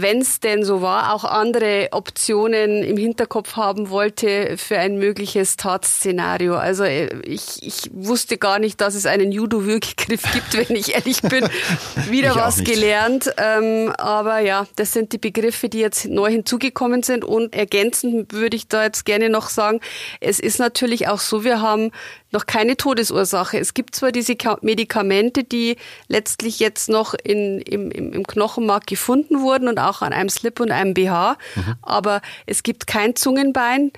wenn 0.00 0.20
es 0.20 0.40
denn 0.40 0.64
so 0.64 0.82
war, 0.82 1.14
auch 1.14 1.24
andere 1.24 1.88
Optionen 1.92 2.82
im 2.82 2.96
Hinterkopf 2.96 3.56
haben 3.56 3.90
wollte 3.90 4.56
für 4.56 4.78
ein 4.78 4.98
mögliches 4.98 5.56
Tatszenario. 5.56 6.56
Also 6.56 6.84
äh, 6.84 7.08
ich, 7.22 7.62
ich 7.62 7.90
wusste 7.92 8.38
gar 8.38 8.58
nicht, 8.58 8.80
dass 8.80 8.94
es 8.94 9.06
einen 9.06 9.32
Judo-Würgegriff 9.32 10.22
gibt, 10.32 10.68
wenn 10.68 10.76
ich 10.76 10.94
ehrlich 10.94 11.22
bin. 11.22 11.48
Wieder 12.10 12.30
ich 12.30 12.36
was 12.36 12.64
gelernt. 12.64 13.32
Ähm, 13.36 13.92
aber 13.96 14.40
ja, 14.40 14.66
das 14.76 14.92
sind 14.92 15.12
die 15.12 15.18
Begriffe, 15.18 15.68
die 15.68 15.80
jetzt 15.80 16.06
neu 16.06 16.30
hinzugekommen 16.30 17.02
sind. 17.02 17.24
Und 17.24 17.54
ergänzend 17.54 18.32
würde 18.32 18.56
ich 18.56 18.68
da 18.68 18.84
jetzt 18.84 19.04
gerne 19.04 19.28
noch 19.28 19.48
sagen, 19.48 19.80
es 20.20 20.40
ist 20.40 20.58
natürlich 20.58 21.08
auch 21.08 21.20
so, 21.20 21.44
wir 21.44 21.60
haben 21.60 21.90
noch 22.34 22.46
keine 22.46 22.76
Todesursache. 22.76 23.58
Es 23.58 23.74
gibt 23.74 23.96
zwar 23.96 24.12
diese 24.12 24.36
Medikamente, 24.60 25.44
die 25.44 25.76
letztlich 26.08 26.58
jetzt 26.58 26.88
noch 26.88 27.14
in, 27.14 27.60
im, 27.60 27.90
im 27.90 28.26
Knochenmark 28.26 28.86
gefunden 28.86 29.40
wurden 29.40 29.68
und 29.68 29.78
auch 29.78 30.02
an 30.02 30.12
einem 30.12 30.28
Slip 30.28 30.60
und 30.60 30.70
einem 30.70 30.94
BH, 30.94 31.38
mhm. 31.54 31.74
aber 31.82 32.20
es 32.46 32.62
gibt 32.62 32.86
kein 32.86 33.16
Zungenbein, 33.16 33.92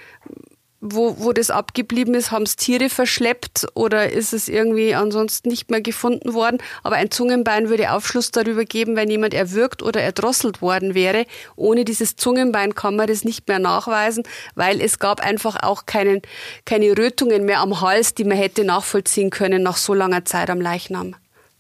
wo, 0.93 1.17
wo 1.19 1.33
das 1.33 1.51
abgeblieben 1.51 2.15
ist, 2.15 2.31
haben 2.31 2.45
es 2.45 2.57
Tiere 2.57 2.89
verschleppt 2.89 3.67
oder 3.75 4.13
ist 4.13 4.33
es 4.33 4.49
irgendwie 4.49 4.95
ansonsten 4.95 5.49
nicht 5.49 5.71
mehr 5.71 5.81
gefunden 5.81 6.35
worden. 6.35 6.59
Aber 6.83 6.97
ein 6.97 7.11
Zungenbein 7.11 7.69
würde 7.69 7.93
Aufschluss 7.93 8.31
darüber 8.31 8.65
geben, 8.65 8.97
wenn 8.97 9.11
jemand 9.11 9.35
erwürgt 9.35 9.83
oder 9.83 10.01
erdrosselt 10.01 10.63
worden 10.63 10.95
wäre. 10.95 11.27
Ohne 11.57 11.85
dieses 11.85 12.17
Zungenbein 12.17 12.75
kann 12.75 12.97
man 12.97 13.07
das 13.07 13.25
nicht 13.25 13.49
mehr 13.49 13.59
nachweisen, 13.59 14.25
weil 14.55 14.81
es 14.81 14.99
gab 14.99 15.21
einfach 15.21 15.63
auch 15.63 15.87
keinen, 15.87 16.23
keine 16.65 16.97
Rötungen 16.97 17.45
mehr 17.45 17.61
am 17.61 17.81
Hals, 17.81 18.15
die 18.15 18.25
man 18.25 18.37
hätte 18.37 18.65
nachvollziehen 18.65 19.31
können 19.31 19.63
nach 19.63 19.77
so 19.77 19.95
langer 19.95 20.25
Zeit 20.25 20.51
am 20.51 20.61
Leichnam. 20.61 21.15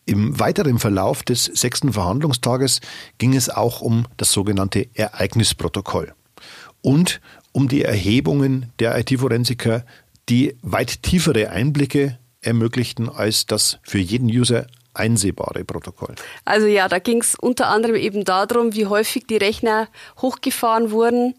Im 0.04 0.38
weiteren 0.38 0.78
Verlauf 0.78 1.24
des 1.24 1.44
sechsten 1.46 1.92
Verhandlungstages 1.92 2.80
ging 3.18 3.34
es 3.34 3.50
auch 3.50 3.80
um 3.80 4.06
das 4.16 4.30
sogenannte 4.30 4.86
Ereignisprotokoll 4.94 6.14
und 6.86 7.20
um 7.56 7.68
die 7.68 7.84
Erhebungen 7.84 8.70
der 8.80 8.98
IT-Forensiker, 8.98 9.82
die 10.28 10.58
weit 10.60 11.02
tiefere 11.02 11.48
Einblicke 11.48 12.18
ermöglichten 12.42 13.08
als 13.08 13.46
das 13.46 13.78
für 13.82 13.96
jeden 13.96 14.28
User 14.28 14.66
einsehbare 14.92 15.64
Protokoll. 15.64 16.16
Also 16.44 16.66
ja, 16.66 16.86
da 16.86 16.98
ging 16.98 17.22
es 17.22 17.34
unter 17.34 17.68
anderem 17.68 17.96
eben 17.96 18.24
darum, 18.24 18.74
wie 18.74 18.84
häufig 18.84 19.26
die 19.26 19.38
Rechner 19.38 19.88
hochgefahren 20.20 20.90
wurden, 20.90 21.32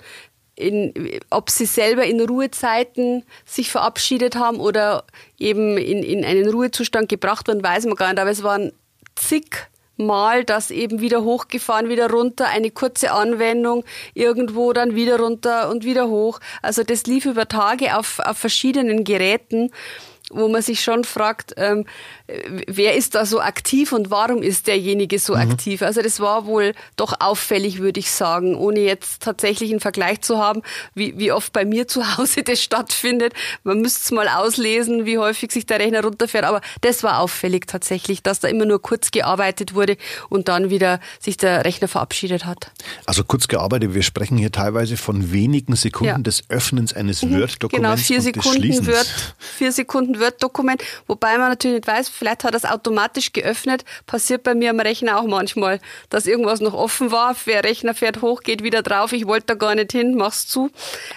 in, 0.56 0.91
ob 1.30 1.51
sie 1.51 1.67
selber 1.67 2.03
in 2.06 2.19
Ruhezeiten 2.19 3.23
sich 3.45 3.69
verabschiedet 3.69 4.36
haben 4.38 4.60
oder 4.60 5.03
eben 5.38 5.77
in, 5.77 6.01
in 6.01 6.25
einen 6.25 6.49
Ruhezustand 6.49 7.10
gebracht 7.10 7.47
wurden, 7.47 7.62
weiß 7.62 7.86
man 7.86 7.93
gar 7.93 8.08
nicht. 8.12 8.19
Aber 8.19 8.32
es 8.32 8.41
waren 8.41 8.71
zig 9.15 9.69
Mal 9.97 10.43
das 10.43 10.71
eben 10.71 11.01
wieder 11.01 11.23
hochgefahren, 11.23 11.89
wieder 11.89 12.10
runter, 12.10 12.47
eine 12.47 12.71
kurze 12.71 13.12
Anwendung, 13.12 13.83
irgendwo 14.13 14.71
dann 14.73 14.95
wieder 14.95 15.19
runter 15.19 15.69
und 15.69 15.83
wieder 15.83 16.07
hoch. 16.07 16.39
Also 16.62 16.83
das 16.83 17.05
lief 17.07 17.25
über 17.25 17.47
Tage 17.47 17.97
auf, 17.97 18.19
auf 18.19 18.38
verschiedenen 18.38 19.03
Geräten 19.03 19.71
wo 20.32 20.50
man 20.50 20.62
sich 20.62 20.82
schon 20.82 21.04
fragt, 21.04 21.54
ähm, 21.58 21.86
wer 22.68 22.96
ist 22.96 23.16
da 23.16 23.26
so 23.26 23.40
aktiv 23.40 23.94
und 23.94 24.12
warum 24.12 24.42
ist 24.42 24.68
derjenige 24.68 25.20
so 25.20 25.36
mhm. 25.36 25.52
aktiv? 25.52 25.82
Also 25.82 26.02
das 26.02 26.20
war 26.20 26.46
wohl 26.46 26.74
doch 26.98 27.13
auffällig, 27.20 27.80
würde 27.80 28.00
ich 28.00 28.12
sagen, 28.12 28.56
ohne 28.56 28.82
jetzt 28.82 29.24
tatsächlich 29.24 29.72
einen 29.72 29.80
Vergleich 29.80 30.22
zu 30.22 30.38
haben, 30.38 30.62
wie, 30.94 31.18
wie 31.18 31.32
oft 31.32 31.54
bei 31.54 31.63
mir 31.63 31.88
zu 31.88 32.18
Hause 32.18 32.44
das 32.44 32.62
stattfindet. 32.62 33.34
Man 33.63 33.82
müsste 33.82 34.02
es 34.04 34.12
mal 34.12 34.28
auslesen, 34.28 35.06
wie 35.06 35.18
häufig 35.18 35.52
sich 35.52 35.66
der 35.66 35.80
Rechner 35.80 36.04
runterfährt, 36.04 36.44
aber 36.44 36.62
das 36.82 37.04
war 37.04 37.20
auffällig 37.20 37.66
tatsächlich, 37.68 38.22
dass 38.22 38.42
da 38.42 38.50
immer 38.50 38.66
nur 38.66 38.82
kurz 38.82 39.12
gearbeitet 39.12 39.74
wurde 39.74 39.96
und 40.30 40.50
dann 40.50 40.70
wieder 40.70 41.00
sich 41.20 41.38
der 41.38 41.63
Rechner 41.63 41.88
verabschiedet 41.88 42.46
hat. 42.46 42.72
Also 43.06 43.24
kurz 43.24 43.48
gearbeitet, 43.48 43.94
wir 43.94 44.04
sprechen 44.04 44.38
hier 44.38 44.52
teilweise 44.52 44.98
von 44.98 45.32
wenigen 45.32 45.76
Sekunden 45.78 46.08
ja. 46.08 46.18
des 46.18 46.50
Öffnens 46.50 46.94
eines 46.94 47.24
mhm. 47.24 47.40
Word-Dokuments. 47.40 47.72
Genau, 47.72 47.96
vier 47.96 48.22
Sekunden 48.22 48.88
Word, 48.88 49.36
vier 49.40 49.72
Sekunden 49.72 50.16
Word-Dokument, 50.19 50.84
wobei 51.08 51.38
man 51.38 51.49
natürlich 51.49 51.77
nicht 51.77 51.88
weiß, 51.88 52.10
vielleicht 52.10 52.43
hat 52.43 52.53
er 52.53 52.58
es 52.58 52.65
automatisch 52.65 53.34
geöffnet. 53.34 53.84
Passiert 54.06 54.43
bei 54.43 54.56
mir 54.56 54.69
am 54.71 54.80
Rechner 54.80 55.19
auch 55.19 55.25
manchmal, 55.25 55.80
dass 56.10 56.25
irgendwas 56.25 56.60
noch 56.60 56.73
offen 56.73 57.12
war. 57.12 57.36
Der 57.45 57.63
Rechner 57.63 57.93
fährt 57.93 58.21
hoch, 58.21 58.41
geht 58.41 58.63
wieder 58.63 58.82
drauf. 58.82 59.12
Ich 59.13 59.27
wollte 59.27 59.47
da 59.47 59.53
gar 59.56 59.75
nicht 59.75 59.91
hin, 59.91 60.15
mach's 60.15 60.47
zu. 60.47 60.69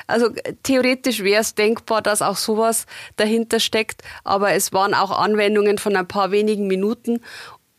Also 0.06 0.30
theoretisch 0.62 1.22
wäre 1.22 1.40
es 1.40 1.54
denkbar, 1.54 2.02
dass 2.02 2.22
auch 2.22 2.36
sowas 2.36 2.86
dahinter 3.16 3.60
steckt. 3.60 4.02
Aber 4.24 4.52
es 4.52 4.72
waren 4.72 4.94
auch 4.94 5.10
Anwendungen 5.10 5.78
von 5.78 5.96
ein 5.96 6.08
paar 6.08 6.30
wenigen 6.30 6.66
Minuten 6.66 7.20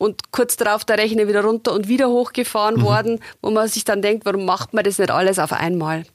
und 0.01 0.31
kurz 0.31 0.57
darauf 0.57 0.83
der 0.83 0.97
Rechner 0.97 1.27
wieder 1.27 1.43
runter 1.43 1.73
und 1.73 1.87
wieder 1.87 2.09
hochgefahren 2.09 2.77
mhm. 2.77 2.81
worden, 2.81 3.19
wo 3.43 3.51
man 3.51 3.67
sich 3.67 3.85
dann 3.85 4.01
denkt, 4.01 4.25
warum 4.25 4.45
macht 4.45 4.73
man 4.73 4.83
das 4.83 4.97
nicht 4.97 5.11
alles 5.11 5.37
auf 5.37 5.53
einmal? 5.53 6.05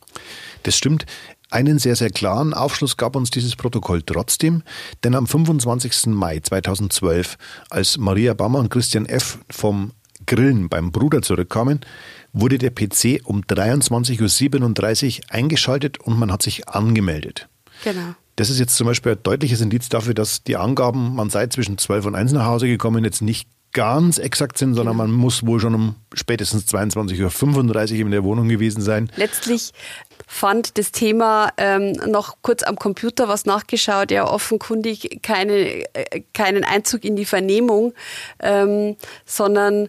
Das 0.64 0.76
stimmt. 0.76 1.06
Einen 1.50 1.78
sehr, 1.78 1.94
sehr 1.94 2.10
klaren 2.10 2.54
Aufschluss 2.54 2.96
gab 2.96 3.14
uns 3.14 3.30
dieses 3.30 3.54
Protokoll 3.54 4.02
trotzdem, 4.02 4.62
denn 5.04 5.14
am 5.14 5.26
25. 5.26 6.06
Mai 6.06 6.40
2012, 6.40 7.38
als 7.70 7.98
Maria 7.98 8.34
Bammer 8.34 8.58
und 8.58 8.68
Christian 8.68 9.06
F. 9.06 9.38
vom 9.48 9.92
Grillen 10.26 10.68
beim 10.68 10.90
Bruder 10.90 11.22
zurückkamen, 11.22 11.80
wurde 12.32 12.58
der 12.58 12.70
PC 12.70 13.20
um 13.24 13.42
23.37 13.42 15.18
Uhr 15.20 15.24
eingeschaltet 15.30 15.98
und 15.98 16.18
man 16.18 16.32
hat 16.32 16.42
sich 16.42 16.68
angemeldet. 16.68 17.48
Genau. 17.84 18.14
Das 18.34 18.50
ist 18.50 18.58
jetzt 18.58 18.76
zum 18.76 18.86
Beispiel 18.86 19.12
ein 19.12 19.22
deutliches 19.22 19.60
Indiz 19.60 19.88
dafür, 19.88 20.14
dass 20.14 20.42
die 20.42 20.56
Angaben, 20.56 21.14
man 21.14 21.30
sei 21.30 21.46
zwischen 21.46 21.78
12 21.78 22.06
und 22.06 22.14
1 22.14 22.32
nach 22.32 22.44
Hause 22.44 22.66
gekommen, 22.66 23.04
jetzt 23.04 23.22
nicht 23.22 23.48
ganz 23.72 24.18
exakt 24.18 24.56
sind, 24.56 24.74
sondern 24.74 24.96
genau. 24.96 25.06
man 25.06 25.16
muss 25.16 25.44
wohl 25.46 25.60
schon 25.60 25.74
um 25.74 25.96
spätestens 26.14 26.66
22.35 26.66 27.92
Uhr 27.92 28.00
in 28.00 28.10
der 28.10 28.24
Wohnung 28.24 28.48
gewesen 28.48 28.80
sein. 28.80 29.10
Letztlich 29.16 29.72
fand 30.26 30.78
das 30.78 30.92
Thema 30.92 31.50
ähm, 31.56 31.92
noch 31.92 32.36
kurz 32.42 32.62
am 32.62 32.76
Computer 32.76 33.28
was 33.28 33.46
nachgeschaut, 33.46 34.10
ja 34.10 34.26
offenkundig 34.28 35.20
keine, 35.22 35.84
äh, 35.94 36.22
keinen 36.34 36.64
Einzug 36.64 37.04
in 37.04 37.16
die 37.16 37.24
Vernehmung, 37.24 37.94
ähm, 38.40 38.96
sondern 39.24 39.88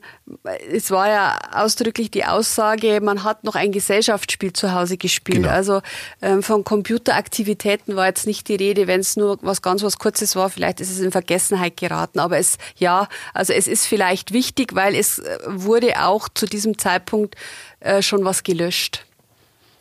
es 0.72 0.92
war 0.92 1.10
ja 1.10 1.40
ausdrücklich 1.54 2.12
die 2.12 2.26
Aussage, 2.26 3.00
man 3.02 3.24
hat 3.24 3.44
noch 3.44 3.56
ein 3.56 3.72
Gesellschaftsspiel 3.72 4.54
zu 4.54 4.74
Hause 4.74 4.98
gespielt. 4.98 5.44
Genau. 5.44 5.50
Also 5.50 5.82
ähm, 6.22 6.44
von 6.44 6.64
Computeraktivitäten 6.64 7.96
war 7.96 8.08
jetzt 8.08 8.28
nicht 8.28 8.48
die 8.48 8.56
Rede, 8.56 8.88
wenn 8.88 9.00
es 9.00 9.16
nur 9.16 9.38
was 9.42 9.62
ganz 9.62 9.84
was 9.84 9.98
Kurzes 9.98 10.36
war, 10.36 10.50
vielleicht 10.50 10.82
ist 10.82 10.92
es 10.92 11.00
in 11.00 11.12
Vergessenheit 11.12 11.78
geraten. 11.78 12.20
Aber 12.20 12.38
es, 12.38 12.58
ja, 12.76 13.08
also 13.34 13.54
es 13.54 13.68
ist 13.68 13.86
vielleicht 13.86 14.34
wichtig, 14.34 14.76
weil 14.76 14.96
es 14.96 15.20
äh, 15.20 15.38
wurde 15.46 16.04
auch 16.04 16.30
zu 16.30 16.46
diesem 16.46 16.78
Zeitpunkt 16.78 17.36
äh, 17.80 18.02
schon 18.02 18.26
was 18.26 18.44
gelöscht. 18.44 19.07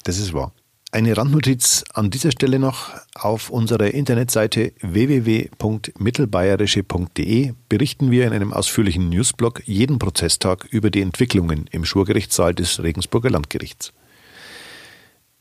Das 0.07 0.19
ist 0.19 0.33
wahr. 0.33 0.53
Eine 0.93 1.17
Randnotiz 1.17 1.83
an 1.93 2.11
dieser 2.11 2.31
Stelle 2.31 2.61
noch. 2.61 2.91
Auf 3.17 3.51
unserer 3.51 3.93
Internetseite 3.93 4.73
www.mittelbayerische.de 4.81 7.55
berichten 7.69 8.13
wir 8.13 8.25
in 8.25 8.33
einem 8.33 8.53
ausführlichen 8.53 9.09
Newsblog 9.09 9.65
jeden 9.67 9.99
Prozesstag 9.99 10.65
über 10.71 10.91
die 10.91 11.03
Entwicklungen 11.03 11.67
im 11.73 11.85
Schwurgerichtssaal 11.85 12.55
des 12.55 12.81
Regensburger 12.81 13.31
Landgerichts. 13.31 13.93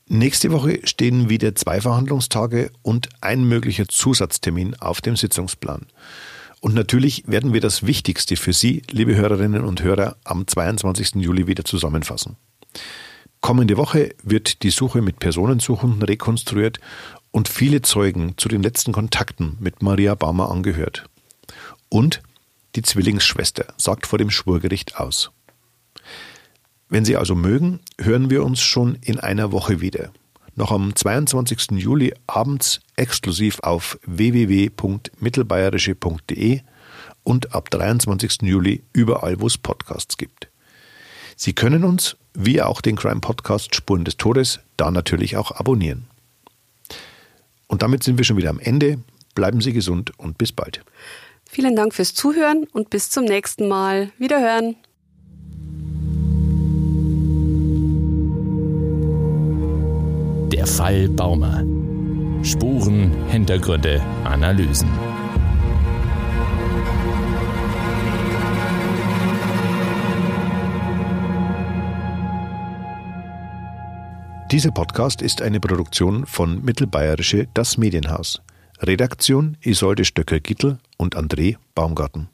Nächste 0.07 0.51
Woche 0.51 0.79
stehen 0.85 1.29
wieder 1.29 1.53
zwei 1.53 1.79
Verhandlungstage 1.79 2.71
und 2.81 3.09
ein 3.21 3.43
möglicher 3.43 3.87
Zusatztermin 3.87 4.73
auf 4.77 4.99
dem 4.99 5.15
Sitzungsplan. 5.15 5.85
Und 6.59 6.73
natürlich 6.73 7.23
werden 7.27 7.53
wir 7.53 7.61
das 7.61 7.85
Wichtigste 7.85 8.35
für 8.35 8.53
Sie, 8.53 8.81
liebe 8.89 9.15
Hörerinnen 9.15 9.63
und 9.63 9.83
Hörer, 9.83 10.15
am 10.23 10.47
22. 10.47 11.17
Juli 11.17 11.45
wieder 11.45 11.65
zusammenfassen. 11.65 12.35
Kommende 13.45 13.77
Woche 13.77 14.09
wird 14.23 14.63
die 14.63 14.71
Suche 14.71 15.03
mit 15.03 15.19
Personensuchenden 15.19 16.01
rekonstruiert 16.01 16.79
und 17.29 17.47
viele 17.47 17.83
Zeugen 17.83 18.33
zu 18.37 18.49
den 18.49 18.63
letzten 18.63 18.91
Kontakten 18.91 19.55
mit 19.59 19.83
Maria 19.83 20.15
Baumer 20.15 20.49
angehört. 20.49 21.07
Und 21.87 22.23
die 22.75 22.81
Zwillingsschwester 22.81 23.67
sagt 23.77 24.07
vor 24.07 24.17
dem 24.17 24.31
Schwurgericht 24.31 24.99
aus. 24.99 25.29
Wenn 26.89 27.05
Sie 27.05 27.17
also 27.17 27.35
mögen, 27.35 27.81
hören 28.01 28.31
wir 28.31 28.43
uns 28.43 28.61
schon 28.61 28.95
in 28.95 29.19
einer 29.19 29.51
Woche 29.51 29.79
wieder. 29.79 30.09
Noch 30.55 30.71
am 30.71 30.95
22. 30.95 31.73
Juli 31.73 32.15
abends 32.25 32.79
exklusiv 32.95 33.59
auf 33.59 33.99
www.mittelbayerische.de 34.07 36.61
und 37.23 37.53
ab 37.53 37.69
23. 37.69 38.41
Juli 38.41 38.81
überall, 38.91 39.39
wo 39.39 39.45
es 39.45 39.59
Podcasts 39.59 40.17
gibt. 40.17 40.49
Sie 41.35 41.53
können 41.53 41.83
uns 41.83 42.17
wie 42.33 42.61
auch 42.61 42.81
den 42.81 42.95
Crime 42.95 43.21
Podcast 43.21 43.75
Spuren 43.75 44.03
des 44.05 44.17
Todes, 44.17 44.59
da 44.77 44.91
natürlich 44.91 45.37
auch 45.37 45.51
abonnieren. 45.51 46.05
Und 47.67 47.81
damit 47.81 48.03
sind 48.03 48.17
wir 48.17 48.25
schon 48.25 48.37
wieder 48.37 48.49
am 48.49 48.59
Ende. 48.59 48.99
Bleiben 49.33 49.61
Sie 49.61 49.73
gesund 49.73 50.17
und 50.17 50.37
bis 50.37 50.51
bald. 50.51 50.81
Vielen 51.49 51.75
Dank 51.75 51.93
fürs 51.93 52.13
Zuhören 52.13 52.65
und 52.73 52.89
bis 52.89 53.09
zum 53.09 53.25
nächsten 53.25 53.67
Mal. 53.67 54.11
Wiederhören. 54.17 54.75
Der 60.51 60.67
Fall 60.67 61.09
Baumer. 61.09 61.63
Spuren, 62.43 63.11
Hintergründe, 63.29 64.01
Analysen. 64.23 64.89
Dieser 74.51 74.69
Podcast 74.69 75.23
ist 75.23 75.41
eine 75.41 75.59
Produktion 75.59 76.27
von 76.27 76.63
Mittelbayerische 76.63 77.47
Das 77.55 77.79
Medienhaus. 77.79 78.41
Redaktion 78.79 79.57
Isolde 79.61 80.05
Stöcker-Gittel 80.05 80.77
und 80.97 81.17
André 81.17 81.57
Baumgarten. 81.73 82.29